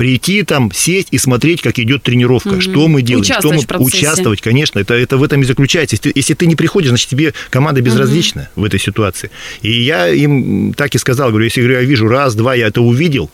прийти 0.00 0.44
там, 0.44 0.72
сесть 0.72 1.08
и 1.10 1.18
смотреть, 1.18 1.60
как 1.60 1.78
идет 1.78 2.02
тренировка, 2.02 2.62
что 2.62 2.88
мы 2.88 3.02
делаем, 3.02 3.22
что 3.24 3.52
мы 3.52 3.84
участвовать, 3.84 4.40
конечно, 4.40 4.78
это, 4.78 4.94
это 4.94 5.18
в 5.18 5.22
этом 5.22 5.42
и 5.42 5.44
заключается. 5.44 5.94
Если 5.96 6.10
ты, 6.10 6.18
если 6.18 6.32
ты 6.32 6.46
не 6.46 6.56
приходишь, 6.56 6.88
значит 6.88 7.10
тебе 7.10 7.34
команда 7.50 7.82
безразлична 7.82 8.48
в 8.56 8.64
этой 8.64 8.80
ситуации. 8.80 9.30
И 9.60 9.70
я 9.70 10.08
им 10.08 10.72
так 10.72 10.94
и 10.94 10.98
сказал, 10.98 11.28
говорю, 11.28 11.44
если 11.44 11.60
говорю, 11.60 11.80
я 11.80 11.84
вижу 11.84 12.08
раз, 12.08 12.34
два, 12.34 12.54
я 12.54 12.68
это 12.68 12.80
увидел, 12.80 13.30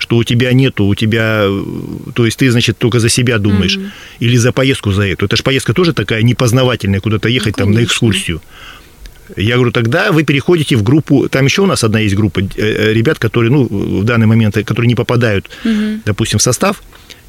что 0.00 0.16
у 0.16 0.24
тебя 0.24 0.52
нету, 0.52 0.86
у 0.86 0.94
тебя, 0.94 1.42
э, 1.44 1.64
то 2.14 2.24
есть 2.24 2.38
ты, 2.38 2.50
значит, 2.50 2.78
только 2.78 2.98
за 3.00 3.08
себя 3.08 3.38
думаешь, 3.38 3.78
или 4.18 4.36
за 4.36 4.52
поездку 4.52 4.92
за 4.92 5.02
эту. 5.02 5.26
Это 5.26 5.36
же 5.36 5.42
поездка 5.42 5.72
тоже 5.74 5.92
такая 5.92 6.22
непознавательная, 6.22 7.00
куда-то 7.00 7.28
ехать 7.28 7.56
там 7.56 7.72
на 7.72 7.84
экскурсию. 7.84 8.40
Я 9.36 9.54
говорю, 9.54 9.70
тогда 9.70 10.10
вы 10.10 10.24
переходите 10.24 10.74
в 10.76 10.82
группу, 10.82 11.28
там 11.28 11.44
еще 11.44 11.62
у 11.62 11.66
нас 11.66 11.84
одна 11.84 12.00
есть 12.00 12.16
группа 12.16 12.40
э, 12.40 12.46
э, 12.56 12.92
ребят, 12.92 13.18
которые, 13.18 13.52
ну, 13.52 13.68
в 14.00 14.04
данный 14.04 14.26
момент, 14.26 14.54
которые 14.54 14.88
не 14.88 14.94
попадают, 14.94 15.50
допустим, 16.04 16.38
в 16.38 16.42
состав. 16.42 16.82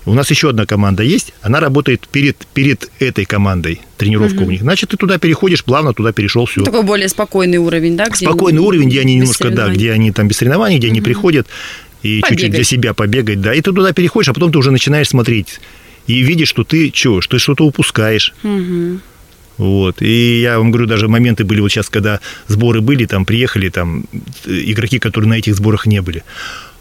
У 0.06 0.16
нас 0.16 0.32
еще 0.32 0.50
одна 0.50 0.66
команда 0.66 1.04
есть, 1.04 1.32
она 1.44 1.60
работает 1.60 2.08
перед, 2.12 2.36
перед 2.56 2.90
этой 3.00 3.26
командой, 3.26 3.82
тренировка 3.98 4.42
у 4.42 4.50
них. 4.50 4.62
Значит, 4.62 4.90
ты 4.90 4.98
туда 4.98 5.20
переходишь, 5.20 5.64
плавно 5.64 5.94
туда 5.94 6.12
перешел, 6.12 6.48
все. 6.48 6.64
Такой 6.64 6.82
более 6.82 7.08
спокойный 7.08 7.60
уровень, 7.60 7.96
да? 7.96 8.08
Спокойный 8.12 8.62
уровень, 8.62 8.90
где 8.90 9.02
они 9.02 9.16
немножко, 9.16 9.52
да, 9.52 9.70
где 9.70 9.92
они 9.92 10.12
там 10.12 10.28
без 10.28 10.38
соревнований, 10.38 10.80
где 10.80 10.88
они 10.88 11.02
приходят 11.02 11.48
и 12.04 12.22
чуть-чуть 12.28 12.52
для 12.52 12.64
себя 12.64 12.94
побегать, 12.94 13.42
да, 13.42 13.54
и 13.54 13.62
ты 13.62 13.72
туда 13.72 13.94
переходишь, 13.94 14.30
а 14.30 14.34
потом 14.34 14.52
ты 14.52 14.58
уже 14.58 14.72
начинаешь 14.72 15.10
смотреть 15.10 15.60
и 16.08 16.22
видишь, 16.22 16.50
что 16.50 16.64
ты 16.64 16.92
что, 16.94 17.22
что 17.22 17.38
ты 17.38 17.40
что-то 17.40 17.66
упускаешь. 17.66 18.34
Вот. 19.58 20.02
И 20.02 20.42
я 20.42 20.58
вам 20.58 20.72
говорю, 20.72 20.88
даже 20.88 21.08
моменты 21.08 21.44
были 21.44 21.62
вот 21.62 21.70
сейчас, 21.70 21.90
когда 21.90 22.20
сборы 22.48 22.82
были, 22.82 23.06
там 23.06 23.26
приехали 23.26 23.70
там 23.70 24.06
игроки, 24.46 24.98
которые 24.98 25.30
на 25.30 25.36
этих 25.36 25.56
сборах 25.56 25.86
не 25.86 26.02
были. 26.02 26.24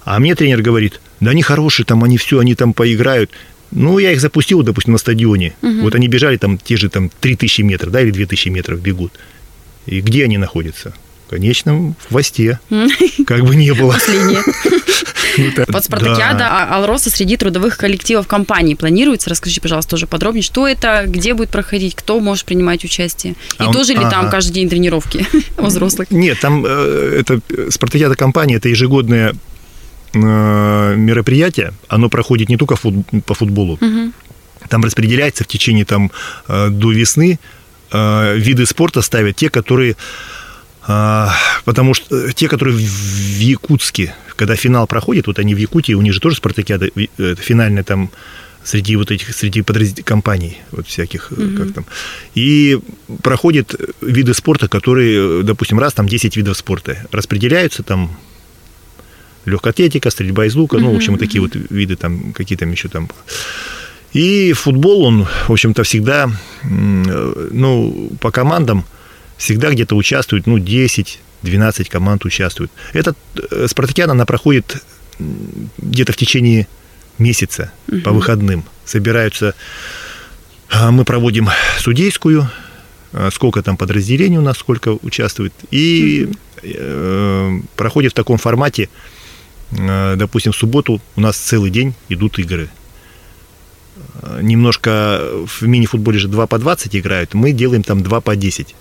А 0.04 0.18
мне 0.18 0.34
тренер 0.34 0.62
говорит, 0.62 1.00
да 1.20 1.32
они 1.32 1.42
хорошие, 1.42 1.84
там 1.84 2.02
они 2.04 2.16
все, 2.16 2.38
они 2.38 2.54
там 2.54 2.72
поиграют. 2.72 3.30
Ну, 3.70 3.98
я 3.98 4.12
их 4.12 4.20
запустил, 4.20 4.62
допустим, 4.62 4.92
на 4.92 4.98
стадионе. 4.98 5.54
Вот 5.60 5.94
они 5.94 6.08
бежали 6.08 6.38
там 6.38 6.56
те 6.56 6.76
же 6.76 6.88
там 6.88 7.10
3000 7.20 7.62
метров, 7.62 7.92
да, 7.92 8.00
или 8.00 8.10
2000 8.10 8.48
метров 8.48 8.80
бегут. 8.80 9.12
И 9.84 10.00
где 10.00 10.24
они 10.24 10.38
находятся? 10.38 10.94
Конечном 11.30 11.94
хвосте. 12.08 12.58
Как 13.26 13.44
бы 13.44 13.54
не 13.54 13.72
было. 13.72 13.96
Вот 15.68 15.84
Спартакиада 15.84 16.38
да. 16.40 16.66
а- 16.68 16.76
Алроса 16.76 17.08
среди 17.08 17.36
трудовых 17.36 17.76
коллективов 17.76 18.26
компании 18.26 18.74
планируется. 18.74 19.30
Расскажите, 19.30 19.60
пожалуйста, 19.60 19.92
тоже 19.92 20.08
подробнее, 20.08 20.42
что 20.42 20.66
это, 20.66 21.04
где 21.06 21.34
будет 21.34 21.50
проходить, 21.50 21.94
кто 21.94 22.18
может 22.18 22.46
принимать 22.46 22.84
участие. 22.84 23.36
И 23.60 23.72
тоже 23.72 23.94
ли 23.94 24.00
там 24.00 24.28
каждый 24.28 24.54
день 24.54 24.68
тренировки 24.68 25.24
у 25.58 25.66
взрослых? 25.66 26.10
Нет, 26.10 26.40
там 26.40 26.66
э, 26.66 27.18
это 27.20 27.40
э, 27.48 27.68
спартакиада 27.70 28.16
компания, 28.16 28.56
это 28.56 28.68
ежегодное 28.68 29.34
э, 30.12 30.94
мероприятие. 30.96 31.72
Оно 31.86 32.08
проходит 32.08 32.48
не 32.48 32.56
только 32.56 32.74
по 33.24 33.34
футболу. 33.34 33.78
Там 34.68 34.82
распределяется 34.82 35.44
в 35.44 35.46
течение 35.46 35.84
там 35.84 36.10
до 36.48 36.90
весны 36.90 37.38
виды 37.92 38.66
спорта 38.66 39.02
ставят 39.02 39.36
те, 39.36 39.48
которые 39.50 39.96
потому 41.64 41.94
что 41.94 42.16
э, 42.16 42.32
те, 42.32 42.48
которые 42.48 42.76
в 42.76 43.40
Якутске, 43.40 44.14
когда 44.36 44.56
финал 44.56 44.86
проходит, 44.86 45.26
вот 45.26 45.38
они 45.38 45.54
в 45.54 45.58
Якутии, 45.58 45.94
у 45.94 46.02
них 46.02 46.12
же 46.12 46.20
тоже 46.20 46.36
спартакиада 46.36 46.88
э, 47.18 47.34
финальная 47.36 47.84
там 47.84 48.10
среди 48.62 48.96
вот 48.96 49.10
этих 49.10 49.34
среди 49.34 49.60
подразд- 49.60 50.02
компаний 50.02 50.58
вот 50.70 50.86
всяких 50.86 51.32
э, 51.32 51.56
как 51.56 51.72
там. 51.72 51.84
И 52.34 52.78
проходят 53.22 53.74
виды 54.00 54.34
спорта, 54.34 54.68
которые, 54.68 55.42
допустим, 55.42 55.78
раз 55.78 55.94
там 55.94 56.08
10 56.08 56.36
видов 56.36 56.56
спорта 56.56 56.96
распределяются 57.12 57.82
там 57.82 58.16
легкая 59.46 59.72
атлетика, 59.72 60.10
стрельба 60.10 60.46
из 60.46 60.54
лука, 60.54 60.78
ну, 60.78 60.92
в 60.92 60.96
общем, 60.96 61.12
вот 61.12 61.20
такие 61.20 61.40
вот 61.40 61.52
виды 61.54 61.96
там, 61.96 62.32
какие 62.32 62.58
там 62.58 62.70
еще 62.70 62.88
там. 62.88 63.08
И 64.12 64.52
футбол, 64.52 65.04
он, 65.04 65.24
в 65.24 65.52
общем-то, 65.52 65.82
всегда, 65.82 66.30
ну, 66.62 68.10
по 68.20 68.30
командам 68.30 68.84
всегда 69.40 69.70
где-то 69.70 69.96
участвует, 69.96 70.46
ну, 70.46 70.58
10-12 70.58 71.18
команд 71.88 72.24
участвуют. 72.26 72.70
Эта 72.92 73.14
э, 73.50 73.66
спартакиада, 73.68 74.12
она 74.12 74.26
проходит 74.26 74.84
где-то 75.78 76.12
в 76.12 76.16
течение 76.16 76.68
месяца 77.18 77.72
по 78.04 78.12
выходным. 78.12 78.64
Собираются, 78.84 79.54
а, 80.70 80.90
мы 80.90 81.04
проводим 81.04 81.48
судейскую, 81.78 82.50
а, 83.12 83.30
сколько 83.30 83.62
там 83.62 83.76
подразделений 83.76 84.36
у 84.36 84.42
нас, 84.42 84.58
сколько 84.58 84.90
участвует, 85.02 85.54
и 85.70 86.30
э, 86.62 87.60
проходит 87.76 88.12
в 88.12 88.14
таком 88.14 88.36
формате, 88.36 88.90
э, 89.72 90.16
допустим, 90.16 90.52
в 90.52 90.56
субботу 90.56 91.00
у 91.16 91.20
нас 91.20 91.36
целый 91.36 91.70
день 91.70 91.94
идут 92.10 92.38
игры. 92.38 92.68
Немножко 94.42 95.22
в 95.46 95.62
мини-футболе 95.62 96.18
же 96.18 96.28
2 96.28 96.46
по 96.46 96.58
20 96.58 96.94
играют, 96.96 97.32
мы 97.32 97.52
делаем 97.52 97.82
там 97.82 98.02
2 98.02 98.20
по 98.20 98.36
10. 98.36 98.74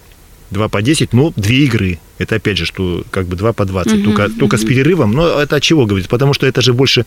2 0.51 0.69
по 0.69 0.81
10, 0.81 1.13
ну, 1.13 1.33
две 1.35 1.65
игры. 1.65 1.99
Это 2.17 2.35
опять 2.35 2.57
же, 2.57 2.65
что 2.65 3.03
как 3.11 3.27
бы 3.27 3.35
2 3.35 3.53
по 3.53 3.65
20. 3.65 4.03
только, 4.03 4.29
только 4.29 4.57
с 4.57 4.63
перерывом. 4.63 5.11
Но 5.11 5.41
это 5.41 5.57
от 5.57 5.63
чего 5.63 5.85
говорит? 5.85 6.09
Потому 6.09 6.33
что 6.33 6.47
это 6.47 6.61
же 6.61 6.73
больше 6.73 7.05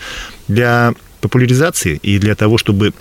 для 0.49 0.95
популяризации 1.21 1.99
и 2.03 2.19
для 2.19 2.35
того, 2.35 2.59
чтобы 2.59 2.93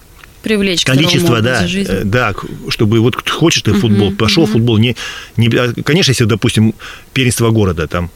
Привлечь 0.44 0.86
количество, 0.86 1.42
да, 1.42 1.58
образу 1.58 1.68
жизни. 1.68 1.94
э, 1.94 2.04
да, 2.04 2.34
чтобы 2.70 3.00
вот 3.00 3.16
кто 3.16 3.32
хочешь 3.32 3.62
ты 3.62 3.74
футбол, 3.74 4.12
пошел 4.14 4.46
в 4.46 4.52
футбол, 4.52 4.78
не, 4.80 4.96
не, 5.38 5.48
а, 5.56 5.72
конечно, 5.84 6.12
если, 6.12 6.24
допустим, 6.24 6.74
первенство 7.14 7.52
города 7.52 7.88
там 7.88 8.10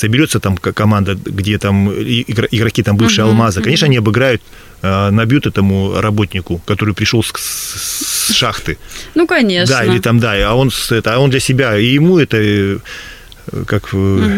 соберется 0.00 0.40
там 0.40 0.56
ко- 0.56 0.72
команда, 0.72 1.14
где 1.14 1.58
там 1.58 1.88
игроки 1.92 2.82
там 2.82 2.96
бывшие 2.96 3.24
алмазы, 3.24 3.62
конечно, 3.62 3.86
они 3.86 3.98
обыграют, 3.98 4.40
э, 4.82 5.10
набьют 5.10 5.46
этому 5.46 6.00
работнику, 6.00 6.60
который 6.66 6.94
пришел 6.94 7.22
с, 7.22 7.30
с 7.36 8.32
шахты, 8.34 8.76
Ну, 9.14 9.26
конечно. 9.26 9.76
да, 9.76 9.84
или 9.84 9.98
там 10.00 10.18
да, 10.18 10.32
а 10.50 10.54
он 10.54 10.70
это, 10.90 11.14
а 11.14 11.18
он 11.18 11.30
для 11.30 11.40
себя, 11.40 11.76
и 11.78 11.94
ему 11.94 12.18
это 12.18 12.36
э, 12.36 12.78
как 13.66 13.88
э, 13.92 13.96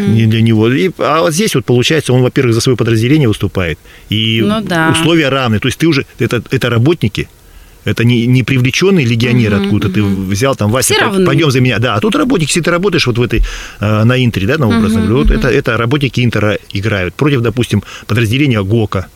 не 0.09 0.27
для 0.27 0.41
него. 0.43 0.69
И, 0.73 0.91
а 0.99 1.21
вот 1.21 1.33
здесь 1.35 1.55
вот 1.55 1.65
получается, 1.65 2.13
он, 2.13 2.23
во-первых, 2.23 2.55
за 2.55 2.61
свое 2.61 2.77
подразделение 2.77 3.29
выступает, 3.29 3.79
и 4.11 4.41
Ну 4.45 4.61
да. 4.63 4.91
условия 4.91 5.29
равны. 5.31 5.59
То 5.59 5.69
есть 5.69 5.79
ты 5.79 5.87
уже 5.87 6.05
это, 6.19 6.43
это 6.51 6.71
работники. 6.71 7.29
Это 7.85 8.05
не, 8.05 8.27
не 8.27 8.43
привлеченный 8.43 9.05
легионер 9.05 9.55
откуда 9.55 9.89
ты 9.89 10.03
взял 10.03 10.55
там 10.55 10.71
Вася, 10.71 10.95
равны. 11.01 11.27
пойдем 11.27 11.51
за 11.51 11.61
меня. 11.61 11.79
Да, 11.79 11.95
а 11.97 12.01
тут 12.01 12.15
работники, 12.15 12.51
если 12.51 12.61
ты 12.61 12.71
работаешь 12.71 13.07
вот 13.07 13.19
в 13.19 13.23
этой 13.23 13.43
э, 13.81 14.05
на 14.05 14.25
Интере, 14.25 14.47
да, 14.47 14.59
на 14.59 14.69
образно 14.69 15.01
говорю, 15.01 15.19
вот 15.25 15.31
это, 15.31 15.49
это 15.49 15.77
работники 15.77 16.25
Интера 16.25 16.59
играют 16.73 17.15
против, 17.15 17.41
допустим, 17.41 17.83
подразделения 18.07 18.63
ГОКа 18.63 19.07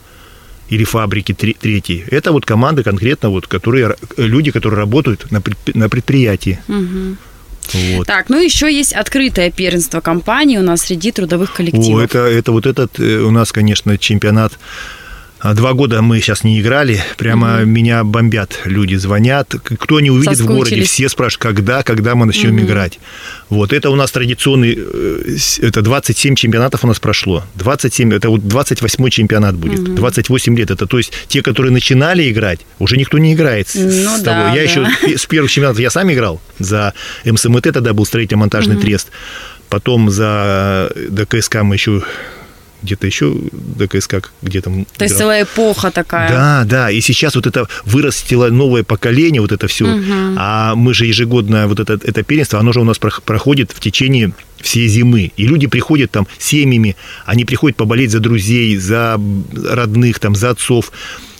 или 0.68 0.84
фабрики 0.84 1.32
тре- 1.32 1.54
третьей. 1.54 2.04
Это 2.10 2.32
вот 2.32 2.44
команды 2.44 2.82
конкретно, 2.82 3.30
вот, 3.30 3.46
которые, 3.46 3.96
люди, 4.16 4.50
которые 4.50 4.80
работают 4.80 5.30
на, 5.30 5.38
предпри- 5.38 5.78
на 5.78 5.88
предприятии. 5.88 6.58
Вот. 7.72 8.06
Так, 8.06 8.28
ну 8.28 8.40
еще 8.40 8.72
есть 8.72 8.92
открытое 8.92 9.50
первенство 9.50 10.00
компании 10.00 10.58
у 10.58 10.62
нас 10.62 10.82
среди 10.82 11.12
трудовых 11.12 11.52
коллективов. 11.52 12.00
О, 12.00 12.04
это, 12.04 12.18
это 12.18 12.52
вот 12.52 12.66
этот 12.66 13.00
э, 13.00 13.18
у 13.18 13.30
нас, 13.30 13.52
конечно, 13.52 13.98
чемпионат. 13.98 14.52
А, 15.38 15.52
Два 15.54 15.74
года 15.74 16.00
мы 16.00 16.20
сейчас 16.20 16.44
не 16.44 16.60
играли, 16.60 17.00
прямо 17.18 17.60
меня 17.64 18.04
бомбят, 18.04 18.58
люди 18.64 18.94
звонят. 18.94 19.54
Кто 19.62 20.00
не 20.00 20.10
увидит 20.10 20.38
в 20.38 20.46
городе, 20.46 20.82
все 20.84 21.08
спрашивают, 21.10 21.42
когда, 21.42 21.82
когда 21.82 22.14
мы 22.14 22.24
начнем 22.24 22.58
играть. 22.58 22.98
Вот, 23.50 23.72
это 23.74 23.90
у 23.90 23.96
нас 23.96 24.10
традиционный, 24.10 24.74
э, 24.78 25.36
это 25.60 25.82
27 25.82 26.34
чемпионатов 26.36 26.84
у 26.84 26.86
нас 26.86 26.98
прошло. 26.98 27.44
27, 27.56 28.14
это 28.14 28.30
вот 28.30 28.48
28 28.48 29.08
чемпионат 29.10 29.54
будет. 29.56 29.94
28 29.94 30.56
лет, 30.56 30.70
это 30.70 30.86
то 30.86 30.96
есть 30.98 31.12
те, 31.28 31.42
которые 31.42 31.70
начинали 31.70 32.30
играть, 32.30 32.60
уже 32.78 32.96
никто 32.96 33.18
не 33.18 33.34
играет. 33.34 33.68
с- 33.68 33.74
Ну 33.74 34.16
с 34.16 34.22
да, 34.22 34.42
того. 34.42 34.56
Я 34.56 34.62
да. 34.64 34.70
еще 34.70 35.16
с 35.18 35.26
первых 35.26 35.50
чемпионатов 35.50 35.80
я 35.80 35.90
сам 35.90 36.10
играл 36.12 36.40
за 36.58 36.94
МСМТ, 37.26 37.62
тогда 37.74 37.92
был 37.92 38.06
строительно-монтажный 38.06 38.76
трест. 38.76 39.08
Потом 39.68 40.10
за 40.10 40.90
ДКСК 41.10 41.56
мы 41.62 41.74
еще 41.74 42.02
где-то 42.82 43.06
еще 43.06 43.34
ДКСК 43.52 44.32
где 44.42 44.60
то 44.60 44.70
То 44.96 45.04
есть 45.04 45.16
целая 45.16 45.44
эпоха 45.44 45.90
такая. 45.90 46.28
Да, 46.28 46.64
да, 46.64 46.90
и 46.90 47.00
сейчас 47.00 47.34
вот 47.34 47.46
это 47.46 47.68
вырастило 47.84 48.48
новое 48.48 48.82
поколение, 48.84 49.40
вот 49.40 49.52
это 49.52 49.66
все. 49.66 49.84
Угу. 49.86 50.36
А 50.36 50.74
мы 50.74 50.94
же 50.94 51.06
ежегодно, 51.06 51.66
вот 51.68 51.80
это, 51.80 51.94
это 51.94 52.22
первенство, 52.22 52.60
оно 52.60 52.72
же 52.72 52.80
у 52.80 52.84
нас 52.84 52.98
проходит 52.98 53.72
в 53.72 53.80
течение 53.80 54.32
всей 54.60 54.88
зимы. 54.88 55.32
И 55.36 55.46
люди 55.46 55.66
приходят 55.66 56.10
там 56.10 56.26
семьями, 56.38 56.96
они 57.24 57.44
приходят 57.44 57.76
поболеть 57.76 58.10
за 58.10 58.20
друзей, 58.20 58.76
за 58.76 59.20
родных, 59.52 60.18
там, 60.18 60.34
за 60.34 60.50
отцов 60.50 60.92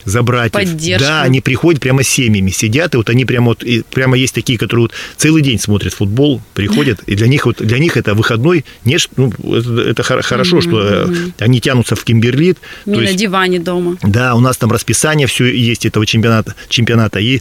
за 0.07 0.23
братьев. 0.23 0.53
Поддержка. 0.53 1.07
Да, 1.07 1.23
они 1.23 1.43
приходят 1.43 1.81
прямо 1.83 2.03
с 2.03 2.09
семьями, 2.09 2.51
сидят, 2.51 2.95
и 2.95 2.97
вот 2.97 3.11
они 3.11 3.27
прямо 3.27 3.49
вот, 3.49 3.63
и 3.63 3.83
прямо 3.83 4.17
есть 4.17 4.35
такие, 4.35 4.59
которые 4.59 4.85
вот 4.85 4.93
целый 5.17 5.43
день 5.43 5.61
смотрят 5.61 5.93
футбол, 5.93 6.41
приходят, 6.55 7.01
и 7.07 7.15
для 7.15 7.27
них 7.27 7.45
вот 7.45 7.59
для 7.59 7.79
них 7.79 7.97
это 7.97 8.15
выходной, 8.15 8.65
не, 8.85 8.97
ну, 9.17 9.33
это, 9.55 9.83
это 9.83 10.03
хорошо, 10.03 10.61
что 10.63 10.81
mm 10.81 11.27
они 11.39 11.61
тянутся 11.61 11.97
в 11.97 12.05
Кимберлит. 12.05 12.59
Не 12.87 12.97
на 12.97 13.01
есть, 13.03 13.17
диване 13.17 13.59
дома. 13.59 13.97
Да, 14.03 14.35
у 14.35 14.41
нас 14.41 14.57
там 14.57 14.71
расписание 14.71 15.27
все 15.27 15.47
есть 15.47 15.85
этого 15.85 16.07
чемпионата, 16.07 16.55
чемпионата 16.69 17.19
и 17.19 17.41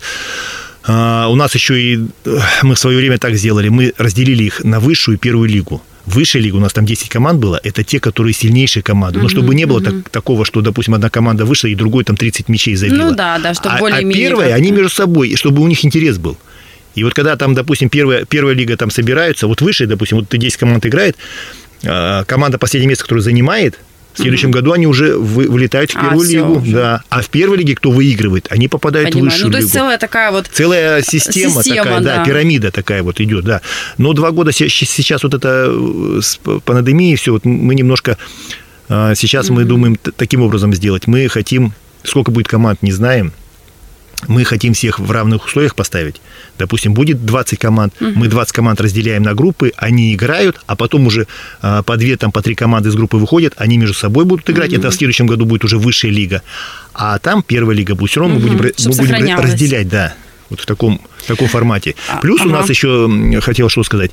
а, 0.88 1.28
у 1.30 1.36
нас 1.36 1.54
еще 1.54 1.82
и 1.82 2.00
э, 2.26 2.40
мы 2.64 2.76
в 2.76 2.80
свое 2.80 2.98
время 2.98 3.18
так 3.18 3.36
сделали, 3.36 3.70
мы 3.70 3.94
разделили 3.98 4.44
их 4.44 4.64
на 4.64 4.80
высшую 4.80 5.18
и 5.18 5.20
первую 5.20 5.50
лигу. 5.50 5.82
Высшая 6.06 6.40
лига, 6.40 6.58
у 6.58 6.60
нас 6.60 6.72
там 6.72 6.86
10 6.86 7.10
команд 7.10 7.40
было, 7.40 7.60
это 7.64 7.84
те, 7.84 8.00
которые 8.00 8.34
сильнейшие 8.34 8.84
команды. 8.84 9.20
Но 9.20 9.28
чтобы 9.28 9.56
не 9.56 9.66
было 9.66 9.82
так, 9.82 10.10
такого, 10.10 10.46
что, 10.46 10.62
допустим, 10.62 10.94
одна 10.94 11.10
команда 11.10 11.46
вышла, 11.46 11.68
и 11.68 11.76
другой 11.76 12.04
там 12.04 12.16
30 12.16 12.48
мячей 12.48 12.76
забила. 12.76 13.10
Ну 13.10 13.16
да, 13.16 13.40
да, 13.40 13.54
чтобы 13.54 13.76
а, 13.76 13.80
более-менее... 13.80 14.28
А 14.28 14.30
первые, 14.30 14.54
они 14.54 14.72
между 14.72 14.90
собой, 14.90 15.36
чтобы 15.36 15.64
у 15.64 15.68
них 15.68 15.84
интерес 15.84 16.18
был. 16.18 16.38
И 16.94 17.04
вот 17.04 17.14
когда 17.14 17.36
там, 17.36 17.56
допустим, 17.56 17.90
первая, 17.90 18.26
первая 18.26 18.54
лига 18.54 18.78
там 18.78 18.92
собираются, 18.92 19.48
вот 19.48 19.62
выше, 19.62 19.88
допустим, 19.88 20.20
вот 20.20 20.28
10 20.30 20.58
команд 20.58 20.86
играет, 20.86 21.18
а, 21.84 22.24
команда 22.26 22.60
последнее 22.60 22.90
место, 22.90 23.06
которое 23.06 23.22
занимает, 23.22 23.80
в 24.16 24.22
следующем 24.22 24.52
году 24.52 24.72
они 24.72 24.88
уже 24.88 25.18
вы, 25.18 25.50
вылетают 25.50 25.92
в 25.92 25.96
а, 25.98 26.02
первую 26.02 26.28
а, 26.28 26.32
лигу, 26.32 26.60
уже. 26.60 26.72
да. 26.72 27.04
А 27.10 27.22
в 27.22 27.30
первой 27.30 27.58
лиге 27.58 27.76
кто 27.76 27.92
выигрывает, 27.92 28.48
они 28.50 28.68
попадают 28.68 29.12
Понимаю. 29.12 29.32
в 29.32 29.34
высшую 29.34 29.48
ну, 29.48 29.52
то 29.52 29.58
есть 29.58 29.74
лигу. 29.74 29.84
целая 29.84 29.98
такая 29.98 30.32
вот 30.32 30.48
целая 30.52 31.02
система, 31.02 31.64
система 31.64 31.84
такая, 31.84 32.02
да. 32.02 32.16
да, 32.18 32.26
пирамида 32.26 32.72
такая 32.72 33.04
вот 33.04 33.20
идет, 33.20 33.44
да. 33.46 33.62
Но 33.98 34.14
два 34.14 34.32
года 34.32 34.52
сейчас 34.52 35.24
вот 35.24 35.34
это 35.34 35.68
э, 35.70 36.20
с 36.22 36.40
пандемией 36.64 37.16
все, 37.16 37.34
вот 37.34 37.46
мы 37.46 37.76
немножко 37.76 38.18
а, 38.88 39.16
сейчас 39.16 39.48
угу. 39.48 39.56
мы 39.56 39.66
думаем 39.66 39.98
таким 40.16 40.42
образом 40.42 40.74
сделать. 40.74 41.08
Мы 41.08 41.28
хотим, 41.28 41.74
сколько 42.04 42.32
будет 42.32 42.48
команд, 42.48 42.82
не 42.82 42.92
знаем 42.92 43.34
мы 44.28 44.44
хотим 44.44 44.74
всех 44.74 45.00
в 45.00 45.12
равных 45.12 45.46
условиях 45.46 45.76
поставить. 45.76 46.22
Допустим, 46.58 46.94
будет 46.94 47.26
20 47.26 47.60
команд, 47.60 47.94
угу. 48.00 48.12
мы 48.16 48.28
20 48.28 48.54
команд 48.54 48.82
разделяем 48.82 49.24
на 49.24 49.34
группы, 49.34 49.72
они 49.78 50.14
играют, 50.14 50.62
а 50.68 50.76
потом 50.76 51.08
уже 51.08 51.28
а, 51.62 51.84
по 51.84 51.98
две, 51.98 52.18
там, 52.18 52.32
по 52.32 52.42
три 52.42 52.56
команды 52.56 52.90
из 52.90 52.96
группы 52.96 53.18
выходят, 53.18 53.54
они 53.58 53.78
между 53.78 53.94
собой 53.94 54.26
будут 54.26 54.50
играть. 54.50 54.72
Угу. 54.72 54.80
Это 54.80 54.92
в 54.92 54.96
следующем 54.96 55.28
году 55.28 55.46
будет 55.46 55.64
уже 55.64 55.78
высшая 55.78 56.12
лига. 56.12 56.42
А 56.94 57.20
там 57.20 57.44
первая 57.44 57.76
лига 57.76 57.96
будет. 57.96 58.12
Все 58.12 58.22
равно 58.22 58.36
угу. 58.36 58.48
мы 58.48 58.58
будем, 58.58 58.74
мы 58.86 58.96
будем 58.96 59.40
разделять, 59.40 59.90
да 59.90 60.16
вот 60.56 60.62
в 60.62 60.66
таком, 60.66 61.02
в 61.18 61.28
таком 61.28 61.48
формате. 61.48 61.96
А, 62.10 62.18
Плюс 62.18 62.42
ага. 62.42 62.50
у 62.50 62.52
нас 62.52 62.70
еще, 62.70 63.40
хотел 63.42 63.70
что 63.70 63.84
сказать, 63.84 64.12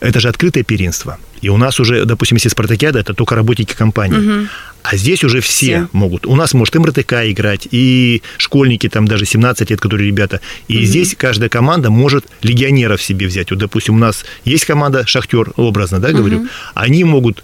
это 0.00 0.20
же 0.20 0.28
открытое 0.28 0.62
первенство. 0.62 1.18
И 1.42 1.48
у 1.48 1.56
нас 1.56 1.80
уже, 1.80 2.04
допустим, 2.04 2.36
если 2.36 2.48
Спартакиада, 2.48 2.98
это 2.98 3.14
только 3.14 3.34
работники 3.34 3.74
компании. 3.74 4.18
Угу. 4.18 4.48
А 4.82 4.96
здесь 4.96 5.24
уже 5.24 5.40
все, 5.40 5.50
все 5.50 5.88
могут. 5.92 6.26
У 6.26 6.36
нас 6.36 6.54
может 6.54 6.74
МРТК 6.74 7.12
играть, 7.24 7.68
и 7.70 8.22
школьники, 8.38 8.88
там 8.88 9.06
даже 9.06 9.26
17 9.26 9.70
лет, 9.70 9.80
которые 9.80 10.06
ребята. 10.06 10.40
И 10.68 10.78
угу. 10.78 10.84
здесь 10.84 11.14
каждая 11.16 11.48
команда 11.48 11.90
может 11.90 12.26
легионеров 12.42 13.02
себе 13.02 13.26
взять. 13.26 13.50
Вот, 13.50 13.58
допустим, 13.58 13.94
у 13.94 13.98
нас 13.98 14.24
есть 14.44 14.64
команда 14.64 15.06
Шахтер, 15.06 15.52
образно, 15.56 15.98
да, 15.98 16.12
говорю. 16.12 16.40
Угу. 16.40 16.48
Они 16.74 17.04
могут 17.04 17.42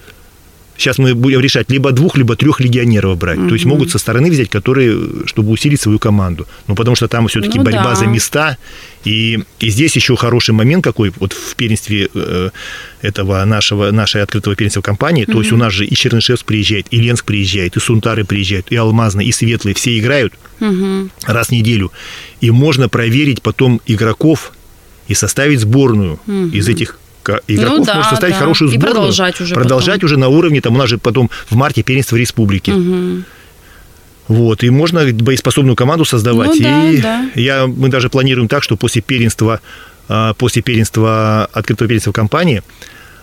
Сейчас 0.77 0.99
мы 0.99 1.15
будем 1.15 1.41
решать 1.41 1.71
либо 1.71 1.93
двух, 1.93 2.17
либо 2.17 2.37
трех 2.37 2.61
легионеров 2.61 3.17
брать. 3.19 3.39
Угу. 3.39 3.49
То 3.49 3.55
есть 3.55 3.65
могут 3.65 3.91
со 3.91 3.99
стороны 3.99 4.31
взять, 4.31 4.51
которые, 4.51 5.27
чтобы 5.27 5.51
усилить 5.51 5.81
свою 5.81 5.99
команду. 5.99 6.47
Ну, 6.67 6.75
потому 6.75 6.97
что 6.97 7.09
там 7.09 7.29
все-таки 7.29 7.59
ну, 7.59 7.65
борьба 7.65 7.91
да. 7.91 7.95
за 7.95 8.07
места. 8.07 8.59
И, 9.05 9.45
и 9.61 9.71
здесь 9.71 9.95
еще 9.97 10.17
хороший 10.17 10.53
момент 10.53 10.85
какой, 10.85 11.13
вот 11.21 11.33
в 11.33 11.55
первенстве 11.55 12.09
э, 12.13 12.51
этого 13.03 13.45
нашего, 13.45 13.91
нашей 13.93 14.23
открытого 14.23 14.57
первенства 14.57 14.83
компании, 14.83 15.25
угу. 15.25 15.33
то 15.33 15.39
есть 15.41 15.53
у 15.53 15.57
нас 15.57 15.73
же 15.73 15.87
и 15.87 15.95
Чернышевск 15.95 16.45
приезжает, 16.45 16.87
и 16.91 17.01
Ленск 17.01 17.25
приезжает, 17.25 17.77
и 17.77 17.81
Сунтары 17.81 18.25
приезжают, 18.25 18.67
и 18.71 18.77
Алмазный, 18.77 19.25
и 19.25 19.33
Светлый, 19.33 19.75
все 19.75 19.97
играют 19.99 20.35
угу. 20.61 21.09
раз 21.25 21.49
в 21.49 21.53
неделю. 21.53 21.93
И 22.41 22.51
можно 22.51 22.89
проверить 22.89 23.43
потом 23.43 23.81
игроков 23.87 24.53
и 25.09 25.15
составить 25.15 25.61
сборную 25.61 26.15
угу. 26.27 26.49
из 26.49 26.69
этих 26.69 26.99
игроков 27.49 27.79
ну, 27.79 27.85
да, 27.85 27.95
может 27.97 28.11
составить 28.11 28.35
да. 28.35 28.41
хорошую 28.41 28.71
сборную. 28.71 28.91
И 28.91 28.95
продолжать 28.95 29.41
уже 29.41 29.55
Продолжать 29.55 29.97
потом. 29.97 30.07
уже 30.07 30.17
на 30.19 30.29
уровне, 30.29 30.61
там 30.61 30.75
у 30.75 30.79
нас 30.79 30.89
же 30.89 30.99
потом 30.99 31.31
в 31.49 31.55
марте 31.57 31.83
первенство 31.83 32.17
республики. 32.17 32.71
Угу. 32.71 33.25
Вот, 34.29 34.65
и 34.65 34.71
можно 34.71 35.05
боеспособную 35.13 35.77
команду 35.77 36.05
создавать. 36.05 36.59
Ну, 36.59 36.63
да, 36.63 36.91
и 36.91 37.01
да. 37.01 37.31
Я, 37.35 37.67
мы 37.67 37.89
даже 37.89 38.09
планируем 38.09 38.49
так, 38.49 38.63
что 38.63 38.77
после 38.77 39.03
первенства, 39.03 39.61
а, 40.09 40.35
после 40.35 40.63
первенства, 40.63 41.49
открытого 41.53 41.89
первенства 41.89 42.13
компании, 42.13 42.63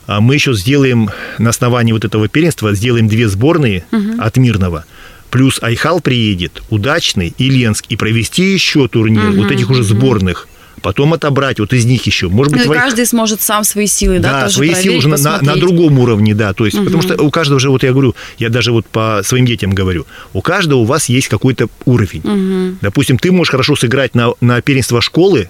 а, 0.08 0.22
мы 0.22 0.36
еще 0.36 0.54
сделаем 0.54 1.10
на 1.40 1.50
основании 1.50 1.92
вот 1.92 2.06
этого 2.06 2.28
первенства, 2.30 2.74
сделаем 2.74 3.08
две 3.08 3.28
сборные 3.28 3.86
угу. 3.92 4.22
от 4.22 4.38
Мирного. 4.38 4.86
Плюс 5.30 5.62
Айхал 5.62 6.00
приедет, 6.00 6.62
Удачный 6.70 7.34
и 7.38 7.50
Ленск, 7.50 7.86
и 7.90 7.96
провести 7.96 8.54
еще 8.54 8.88
турнир 8.88 9.30
угу, 9.30 9.42
вот 9.42 9.52
этих 9.52 9.70
уже 9.70 9.84
сборных 9.84 10.48
потом 10.84 11.14
отобрать 11.14 11.60
вот 11.60 11.74
из 11.74 11.86
них 11.86 12.06
еще. 12.06 12.28
Может 12.28 12.52
быть, 12.52 12.62
ну, 12.62 12.66
твоих... 12.66 12.84
каждый 12.84 13.06
сможет 13.08 13.42
сам 13.42 13.64
свои 13.64 13.88
силы, 13.88 14.20
да, 14.20 14.34
да 14.34 14.42
тоже 14.42 14.56
свои 14.56 14.76
силы 14.76 14.98
уже 14.98 15.08
на, 15.08 15.42
на 15.42 15.56
другом 15.56 15.98
уровне, 15.98 16.36
да, 16.36 16.54
то 16.54 16.66
есть, 16.66 16.78
угу. 16.78 16.86
потому 16.86 17.02
что 17.02 17.20
у 17.24 17.32
каждого 17.32 17.60
же, 17.60 17.70
вот 17.70 17.82
я 17.84 17.92
говорю, 17.92 18.16
я 18.38 18.50
даже 18.50 18.72
вот 18.72 18.86
по 18.86 19.22
своим 19.24 19.46
детям 19.46 19.72
говорю, 19.74 20.06
у 20.34 20.42
каждого 20.42 20.80
у 20.80 20.84
вас 20.84 21.10
есть 21.10 21.30
какой-то 21.30 21.68
уровень. 21.86 22.20
Угу. 22.20 22.78
Допустим, 22.82 23.18
ты 23.18 23.32
можешь 23.32 23.50
хорошо 23.50 23.76
сыграть 23.76 24.14
на, 24.14 24.34
на 24.42 24.62
первенство 24.62 25.02
школы, 25.02 25.50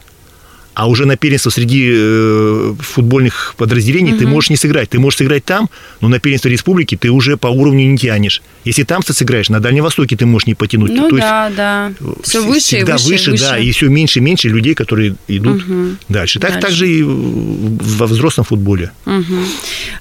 а 0.75 0.87
уже 0.87 1.05
на 1.05 1.17
первенство 1.17 1.49
среди 1.49 1.91
э, 1.91 2.75
футбольных 2.79 3.55
подразделений 3.57 4.13
угу. 4.13 4.19
ты 4.19 4.27
можешь 4.27 4.49
не 4.51 4.57
сыграть. 4.57 4.89
Ты 4.89 4.99
можешь 4.99 5.17
сыграть 5.17 5.45
там, 5.45 5.69
но 5.99 6.07
на 6.07 6.19
первенство 6.19 6.49
республики 6.49 6.95
ты 6.95 7.09
уже 7.09 7.37
по 7.37 7.47
уровню 7.47 7.87
не 7.87 7.97
тянешь. 7.97 8.41
Если 8.63 8.83
там 8.83 9.01
ты 9.01 9.13
сыграешь, 9.13 9.49
на 9.49 9.59
Дальнем 9.59 9.83
Востоке 9.83 10.15
ты 10.15 10.25
можешь 10.25 10.47
не 10.47 10.55
потянуть. 10.55 10.91
Ну 10.91 11.09
То 11.09 11.17
да, 11.17 11.45
есть, 11.45 11.57
да. 11.57 11.91
Все 12.23 12.41
выше 12.41 12.79
и 12.79 12.83
выше, 12.83 13.07
выше, 13.07 13.31
выше. 13.31 13.43
да, 13.43 13.57
и 13.57 13.71
все 13.71 13.89
меньше 13.89 14.19
и 14.19 14.21
меньше 14.21 14.49
людей, 14.49 14.73
которые 14.73 15.15
идут 15.27 15.63
угу. 15.63 15.95
дальше. 16.09 16.39
Так, 16.39 16.53
дальше. 16.53 16.67
так 16.67 16.75
же 16.75 16.89
и 16.89 17.03
во 17.03 18.07
взрослом 18.07 18.45
футболе. 18.45 18.91
Угу. 19.05 19.35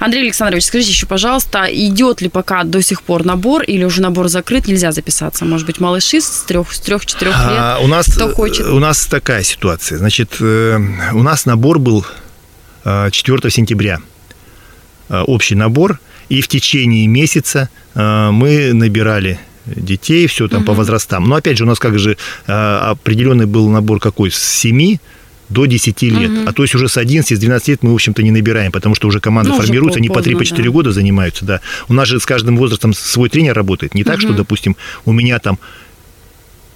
Андрей 0.01 0.23
Александрович, 0.23 0.65
скажите 0.65 0.93
еще, 0.93 1.07
пожалуйста, 1.07 1.67
идет 1.71 2.23
ли 2.23 2.29
пока 2.29 2.65
до 2.65 2.83
сих 2.83 3.03
пор 3.03 3.25
набор 3.25 3.63
или 3.63 3.85
уже 3.85 4.01
набор 4.01 4.29
закрыт, 4.29 4.69
нельзя 4.69 4.93
записаться? 4.93 5.45
Может 5.45 5.67
быть, 5.67 5.81
малыши 5.81 6.21
с 6.21 6.45
трех, 6.47 6.73
с 6.73 6.81
трех-четырех 6.81 7.35
лет? 7.35 7.59
А, 7.59 7.79
у 7.83 7.87
нас, 7.89 8.07
Кто 8.07 8.29
хочет? 8.29 8.67
У 8.67 8.79
нас 8.79 9.07
такая 9.07 9.43
ситуация. 9.43 9.99
Значит, 9.99 10.37
э, 10.41 10.63
Э, 10.63 10.79
у 11.13 11.23
нас 11.23 11.47
набор 11.47 11.79
был 11.79 12.07
4 12.85 13.39
э, 13.43 13.51
сентября. 13.51 14.01
Э, 15.09 15.23
общий 15.23 15.55
набор. 15.55 16.01
И 16.29 16.41
в 16.41 16.49
течение 16.49 17.07
месяца 17.07 17.69
мы 17.95 18.73
набирали 18.73 19.39
детей, 19.67 20.27
все 20.27 20.49
там 20.49 20.61
угу. 20.61 20.69
по 20.69 20.73
возрастам. 20.75 21.25
Но 21.25 21.37
опять 21.37 21.59
же, 21.59 21.65
у 21.65 21.67
нас 21.67 21.79
как 21.79 21.99
же 21.99 22.17
определенный 22.47 23.47
был 23.47 23.69
набор 23.69 24.01
какой? 24.01 24.31
С 24.31 24.43
7 24.43 24.99
до 25.49 25.67
10 25.67 26.03
лет. 26.03 26.31
Угу. 26.31 26.49
А 26.49 26.53
то 26.53 26.63
есть 26.63 26.75
уже 26.75 26.89
с 26.89 26.97
11, 26.97 27.37
с 27.37 27.41
12 27.41 27.69
лет 27.69 27.83
мы, 27.83 27.93
в 27.93 27.95
общем-то, 27.95 28.23
не 28.23 28.31
набираем, 28.31 28.73
потому 28.73 28.95
что 28.95 29.09
уже 29.09 29.21
команды 29.21 29.51
ну, 29.51 29.59
формируются, 29.59 29.99
они 29.99 30.09
по 30.09 30.21
3-4 30.21 30.39
по 30.39 30.45
4 30.45 30.65
да. 30.65 30.71
года 30.71 30.93
занимаются, 30.93 31.45
да. 31.45 31.61
У 31.89 31.93
нас 31.93 32.09
же 32.09 32.19
с 32.19 32.27
каждым 32.27 32.57
возрастом 32.57 32.95
свой 32.95 33.29
тренер 33.29 33.55
работает. 33.55 33.95
Не 33.95 34.05
так, 34.05 34.17
угу. 34.17 34.23
что, 34.23 34.33
допустим, 34.33 34.77
у 35.05 35.13
меня 35.13 35.39
там 35.39 35.59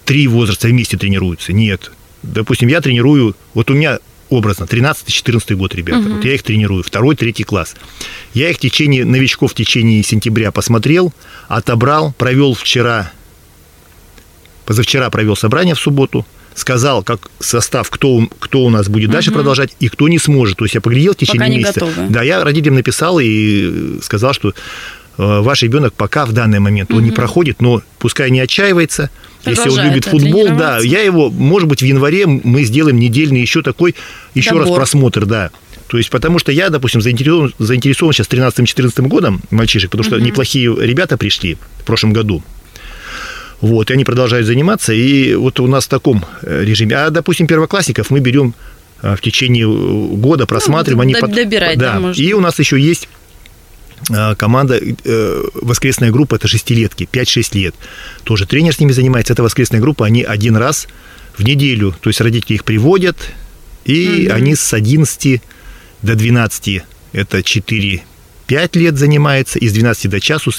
три 0.05 0.27
возраста 0.27 0.67
вместе 0.67 0.97
тренируются. 0.97 1.53
Нет 1.53 1.91
допустим, 2.23 2.67
я 2.67 2.81
тренирую, 2.81 3.35
вот 3.53 3.69
у 3.71 3.73
меня 3.73 3.99
образно, 4.29 4.65
13-14 4.65 5.55
год 5.55 5.75
ребята, 5.75 5.99
угу. 5.99 6.15
вот 6.15 6.25
я 6.25 6.33
их 6.33 6.43
тренирую, 6.43 6.83
второй, 6.83 7.15
третий 7.15 7.43
класс. 7.43 7.75
Я 8.33 8.49
их 8.49 8.57
в 8.57 8.59
течение, 8.59 9.05
новичков 9.05 9.51
в 9.51 9.55
течение 9.55 10.03
сентября 10.03 10.51
посмотрел, 10.51 11.13
отобрал, 11.47 12.13
провел 12.17 12.53
вчера, 12.53 13.11
позавчера 14.65 15.09
провел 15.09 15.35
собрание 15.35 15.75
в 15.75 15.79
субботу, 15.79 16.25
сказал, 16.57 17.03
как 17.03 17.29
состав, 17.39 17.89
кто, 17.89 18.27
кто 18.39 18.65
у 18.65 18.69
нас 18.69 18.89
будет 18.89 19.09
угу. 19.09 19.13
дальше 19.13 19.31
продолжать 19.31 19.75
и 19.79 19.89
кто 19.89 20.07
не 20.07 20.17
сможет. 20.17 20.57
То 20.57 20.65
есть 20.65 20.75
я 20.75 20.81
поглядел 20.81 21.13
в 21.13 21.17
течение 21.17 21.39
Пока 21.39 21.53
месяца. 21.53 21.79
Готовы. 21.81 22.09
Да, 22.09 22.23
я 22.23 22.43
родителям 22.43 22.75
написал 22.75 23.19
и 23.21 23.99
сказал, 24.01 24.33
что 24.33 24.49
э, 24.49 24.53
ваш 25.17 25.63
ребенок 25.63 25.93
пока 25.93 26.25
в 26.25 26.31
данный 26.31 26.59
момент 26.59 26.91
угу. 26.91 26.99
он 26.99 27.05
не 27.05 27.11
проходит, 27.11 27.61
но 27.61 27.81
пускай 27.99 28.29
не 28.29 28.39
отчаивается, 28.39 29.09
если 29.45 29.69
он 29.69 29.83
любит 29.85 30.05
футбол, 30.05 30.49
да, 30.49 30.79
я 30.79 31.01
его, 31.01 31.29
может 31.29 31.67
быть, 31.67 31.81
в 31.81 31.85
январе 31.85 32.25
мы 32.25 32.63
сделаем 32.63 32.99
недельный 32.99 33.41
еще 33.41 33.61
такой, 33.61 33.95
еще 34.33 34.51
Добор. 34.51 34.67
раз 34.67 34.75
просмотр, 34.75 35.25
да. 35.25 35.51
То 35.87 35.97
есть, 35.97 36.09
потому 36.09 36.37
что 36.37 36.51
я, 36.51 36.69
допустим, 36.69 37.01
заинтересован, 37.01 37.53
заинтересован 37.59 38.13
сейчас 38.13 38.27
13-14 38.27 39.07
годом 39.07 39.41
мальчишек, 39.51 39.89
потому 39.89 40.03
что 40.05 40.17
угу. 40.17 40.25
неплохие 40.25 40.75
ребята 40.79 41.17
пришли 41.17 41.57
в 41.79 41.85
прошлом 41.85 42.13
году. 42.13 42.43
Вот, 43.61 43.89
и 43.89 43.93
они 43.93 44.03
продолжают 44.03 44.45
заниматься, 44.45 44.93
и 44.93 45.33
вот 45.33 45.59
у 45.59 45.67
нас 45.67 45.85
в 45.85 45.89
таком 45.89 46.23
э, 46.43 46.63
режиме. 46.63 46.95
А, 46.95 47.09
допустим, 47.09 47.47
первоклассников 47.47 48.11
мы 48.11 48.19
берем 48.19 48.53
э, 49.01 49.15
в 49.15 49.21
течение 49.21 49.67
года, 49.67 50.45
просматриваем. 50.45 51.09
Ну, 51.09 51.17
они 51.17 51.33
добирать, 51.33 51.73
под... 51.73 51.79
да, 51.79 51.99
да. 51.99 52.11
И 52.11 52.33
у 52.33 52.39
нас 52.39 52.59
еще 52.59 52.79
есть 52.79 53.09
команда, 54.37 54.79
э, 54.79 55.43
воскресная 55.53 56.11
группа, 56.11 56.35
это 56.35 56.47
шестилетки, 56.47 57.07
5-6 57.11 57.55
лет. 57.55 57.75
Тоже 58.23 58.45
тренер 58.45 58.73
с 58.73 58.79
ними 58.79 58.91
занимается. 58.91 59.33
Это 59.33 59.43
воскресная 59.43 59.79
группа, 59.81 60.05
они 60.05 60.23
один 60.23 60.55
раз 60.55 60.87
в 61.37 61.43
неделю, 61.43 61.95
то 61.99 62.09
есть 62.09 62.21
родители 62.21 62.55
их 62.55 62.63
приводят, 62.63 63.17
и 63.85 64.27
угу. 64.27 64.35
они 64.35 64.55
с 64.55 64.73
11 64.73 65.41
до 66.01 66.15
12, 66.15 66.83
это 67.13 67.39
4-5 67.39 68.01
лет 68.73 68.97
занимается, 68.97 69.59
и 69.59 69.67
с 69.67 69.73
12 69.73 70.09
до 70.09 70.19
часу 70.19 70.51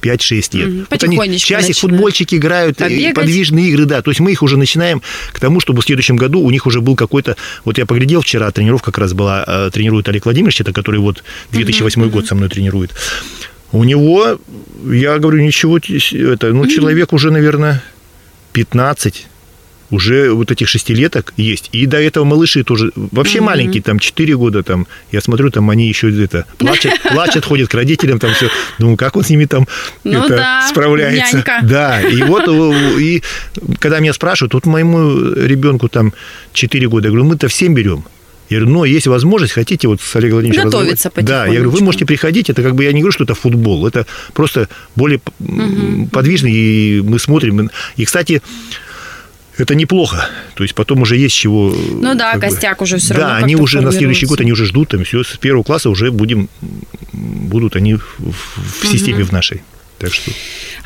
5-6 0.00 0.56
лет. 0.56 0.68
Угу. 0.68 0.86
Вот 0.90 1.04
они 1.04 1.38
часик 1.38 1.76
футбольчики 1.76 2.36
играют, 2.36 2.78
Побегать. 2.78 3.14
подвижные 3.14 3.68
игры, 3.68 3.84
да. 3.84 4.02
То 4.02 4.10
есть 4.10 4.20
мы 4.20 4.32
их 4.32 4.42
уже 4.42 4.56
начинаем 4.56 5.02
к 5.32 5.40
тому, 5.40 5.60
чтобы 5.60 5.82
в 5.82 5.84
следующем 5.84 6.16
году 6.16 6.40
у 6.40 6.50
них 6.50 6.66
уже 6.66 6.80
был 6.80 6.96
какой-то... 6.96 7.36
Вот 7.64 7.78
я 7.78 7.86
поглядел 7.86 8.22
вчера, 8.22 8.50
тренировка 8.50 8.92
как 8.92 8.98
раз 8.98 9.12
была, 9.12 9.44
э, 9.46 9.70
тренирует 9.72 10.08
Олег 10.08 10.24
Владимирович, 10.24 10.60
это 10.60 10.72
который 10.72 11.00
вот 11.00 11.22
2008 11.52 12.02
угу. 12.02 12.10
год 12.10 12.26
со 12.26 12.34
мной 12.34 12.48
тренирует. 12.48 12.92
У 13.72 13.84
него, 13.84 14.40
я 14.90 15.18
говорю, 15.18 15.40
ничего, 15.42 15.78
это, 15.78 16.52
ну, 16.52 16.62
угу. 16.62 16.68
человек 16.68 17.12
уже, 17.12 17.30
наверное, 17.30 17.82
15 18.52 19.26
уже 19.90 20.32
вот 20.32 20.50
этих 20.50 20.68
шестилеток 20.68 21.32
есть. 21.36 21.68
И 21.72 21.86
до 21.86 22.00
этого 22.00 22.24
малыши 22.24 22.64
тоже 22.64 22.92
вообще 22.94 23.38
mm-hmm. 23.38 23.42
маленькие, 23.42 23.82
там 23.82 23.98
4 23.98 24.36
года, 24.36 24.62
там, 24.62 24.86
я 25.12 25.20
смотрю, 25.20 25.50
там 25.50 25.68
они 25.70 25.88
еще 25.88 26.10
это 26.24 26.46
плачут, 26.58 26.92
плачут, 27.12 27.44
ходят 27.44 27.68
к 27.68 27.74
родителям, 27.74 28.18
там 28.18 28.32
все. 28.34 28.48
Думаю, 28.78 28.96
как 28.96 29.16
он 29.16 29.24
с 29.24 29.30
ними 29.30 29.44
там 29.44 29.66
ну, 30.04 30.24
это, 30.24 30.36
да, 30.36 30.66
справляется. 30.68 31.36
Нянька. 31.36 31.60
Да, 31.70 32.00
и 32.00 32.22
вот, 32.22 32.48
и 32.98 33.22
когда 33.78 34.00
меня 34.00 34.12
спрашивают, 34.12 34.54
вот 34.54 34.66
моему 34.66 35.32
ребенку 35.34 35.88
там 35.88 36.12
4 36.52 36.88
года, 36.88 37.08
я 37.08 37.10
говорю, 37.10 37.26
мы-то 37.26 37.48
всем 37.48 37.74
берем. 37.74 38.04
Я 38.50 38.58
говорю, 38.58 38.74
но 38.74 38.84
есть 38.84 39.06
возможность, 39.06 39.52
хотите 39.52 39.86
вот 39.86 40.00
с 40.00 40.16
Олегом 40.16 40.40
Владимировичем 40.40 40.70
Готовиться 40.70 41.12
Да, 41.14 41.46
я 41.46 41.60
говорю, 41.60 41.70
вы 41.70 41.84
можете 41.84 42.04
приходить, 42.04 42.50
это 42.50 42.64
как 42.64 42.74
бы, 42.74 42.82
я 42.82 42.92
не 42.92 43.00
говорю, 43.00 43.12
что 43.12 43.22
это 43.22 43.34
футбол, 43.34 43.86
это 43.86 44.06
просто 44.32 44.68
более 44.96 45.20
угу. 45.38 46.08
подвижный, 46.10 46.52
и 46.52 47.00
мы 47.00 47.20
смотрим. 47.20 47.70
И, 47.96 48.04
кстати, 48.04 48.42
это 49.60 49.74
неплохо. 49.74 50.28
То 50.54 50.62
есть 50.64 50.74
потом 50.74 51.02
уже 51.02 51.16
есть 51.16 51.34
чего... 51.34 51.70
Ну 51.70 52.14
да, 52.14 52.38
костяк 52.38 52.78
бы, 52.78 52.84
уже 52.84 52.98
все 52.98 53.14
равно. 53.14 53.28
Да, 53.28 53.36
они 53.36 53.56
уже 53.56 53.80
на 53.80 53.92
следующий 53.92 54.26
год, 54.26 54.40
они 54.40 54.52
уже 54.52 54.66
ждут, 54.66 54.88
там 54.88 55.04
все, 55.04 55.22
с 55.22 55.36
первого 55.36 55.62
класса 55.62 55.90
уже 55.90 56.10
будем, 56.10 56.48
будут 57.12 57.76
они 57.76 57.94
в, 57.94 58.04
в 58.18 58.86
системе 58.86 59.22
угу. 59.22 59.28
в 59.28 59.32
нашей. 59.32 59.62
Так 60.00 60.14
что... 60.14 60.30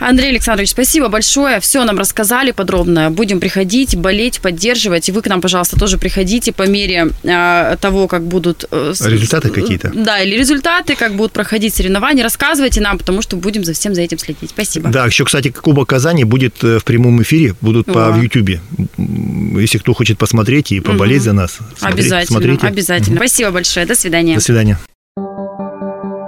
Андрей 0.00 0.30
Александрович, 0.30 0.70
спасибо 0.70 1.08
большое. 1.08 1.60
Все 1.60 1.84
нам 1.84 1.98
рассказали 1.98 2.50
подробно. 2.50 3.12
Будем 3.12 3.38
приходить, 3.38 3.96
болеть, 3.96 4.40
поддерживать. 4.40 5.08
И 5.08 5.12
вы 5.12 5.22
к 5.22 5.28
нам, 5.28 5.40
пожалуйста, 5.40 5.78
тоже 5.78 5.98
приходите 5.98 6.52
по 6.52 6.64
мере 6.64 7.10
э, 7.22 7.76
того, 7.80 8.08
как 8.08 8.26
будут... 8.26 8.64
Э, 8.72 8.92
результаты 9.04 9.50
какие-то. 9.50 9.92
Да, 9.94 10.20
или 10.20 10.36
результаты, 10.36 10.96
как 10.96 11.14
будут 11.14 11.32
проходить 11.32 11.76
соревнования. 11.76 12.24
Рассказывайте 12.24 12.80
нам, 12.80 12.98
потому 12.98 13.22
что 13.22 13.36
будем 13.36 13.62
за 13.62 13.72
всем 13.72 13.94
за 13.94 14.02
этим 14.02 14.18
следить. 14.18 14.50
Спасибо. 14.50 14.90
Да, 14.90 15.06
еще, 15.06 15.24
кстати, 15.24 15.50
Кубок 15.52 15.88
Казани 15.88 16.24
будет 16.24 16.64
э, 16.64 16.80
в 16.80 16.84
прямом 16.84 17.22
эфире, 17.22 17.54
будут 17.60 17.86
по 17.86 18.10
в 18.10 18.20
Ютьюбе. 18.20 18.60
Если 18.98 19.78
кто 19.78 19.94
хочет 19.94 20.18
посмотреть 20.18 20.72
и 20.72 20.80
поболеть 20.80 21.18
угу. 21.18 21.24
за 21.24 21.32
нас, 21.34 21.58
смотри, 21.78 22.00
обязательно, 22.00 22.26
смотрите. 22.26 22.66
Обязательно. 22.66 23.16
Угу. 23.16 23.26
Спасибо 23.28 23.50
большое. 23.52 23.86
До 23.86 23.94
свидания. 23.94 24.34
До 24.34 24.40
свидания. 24.40 24.78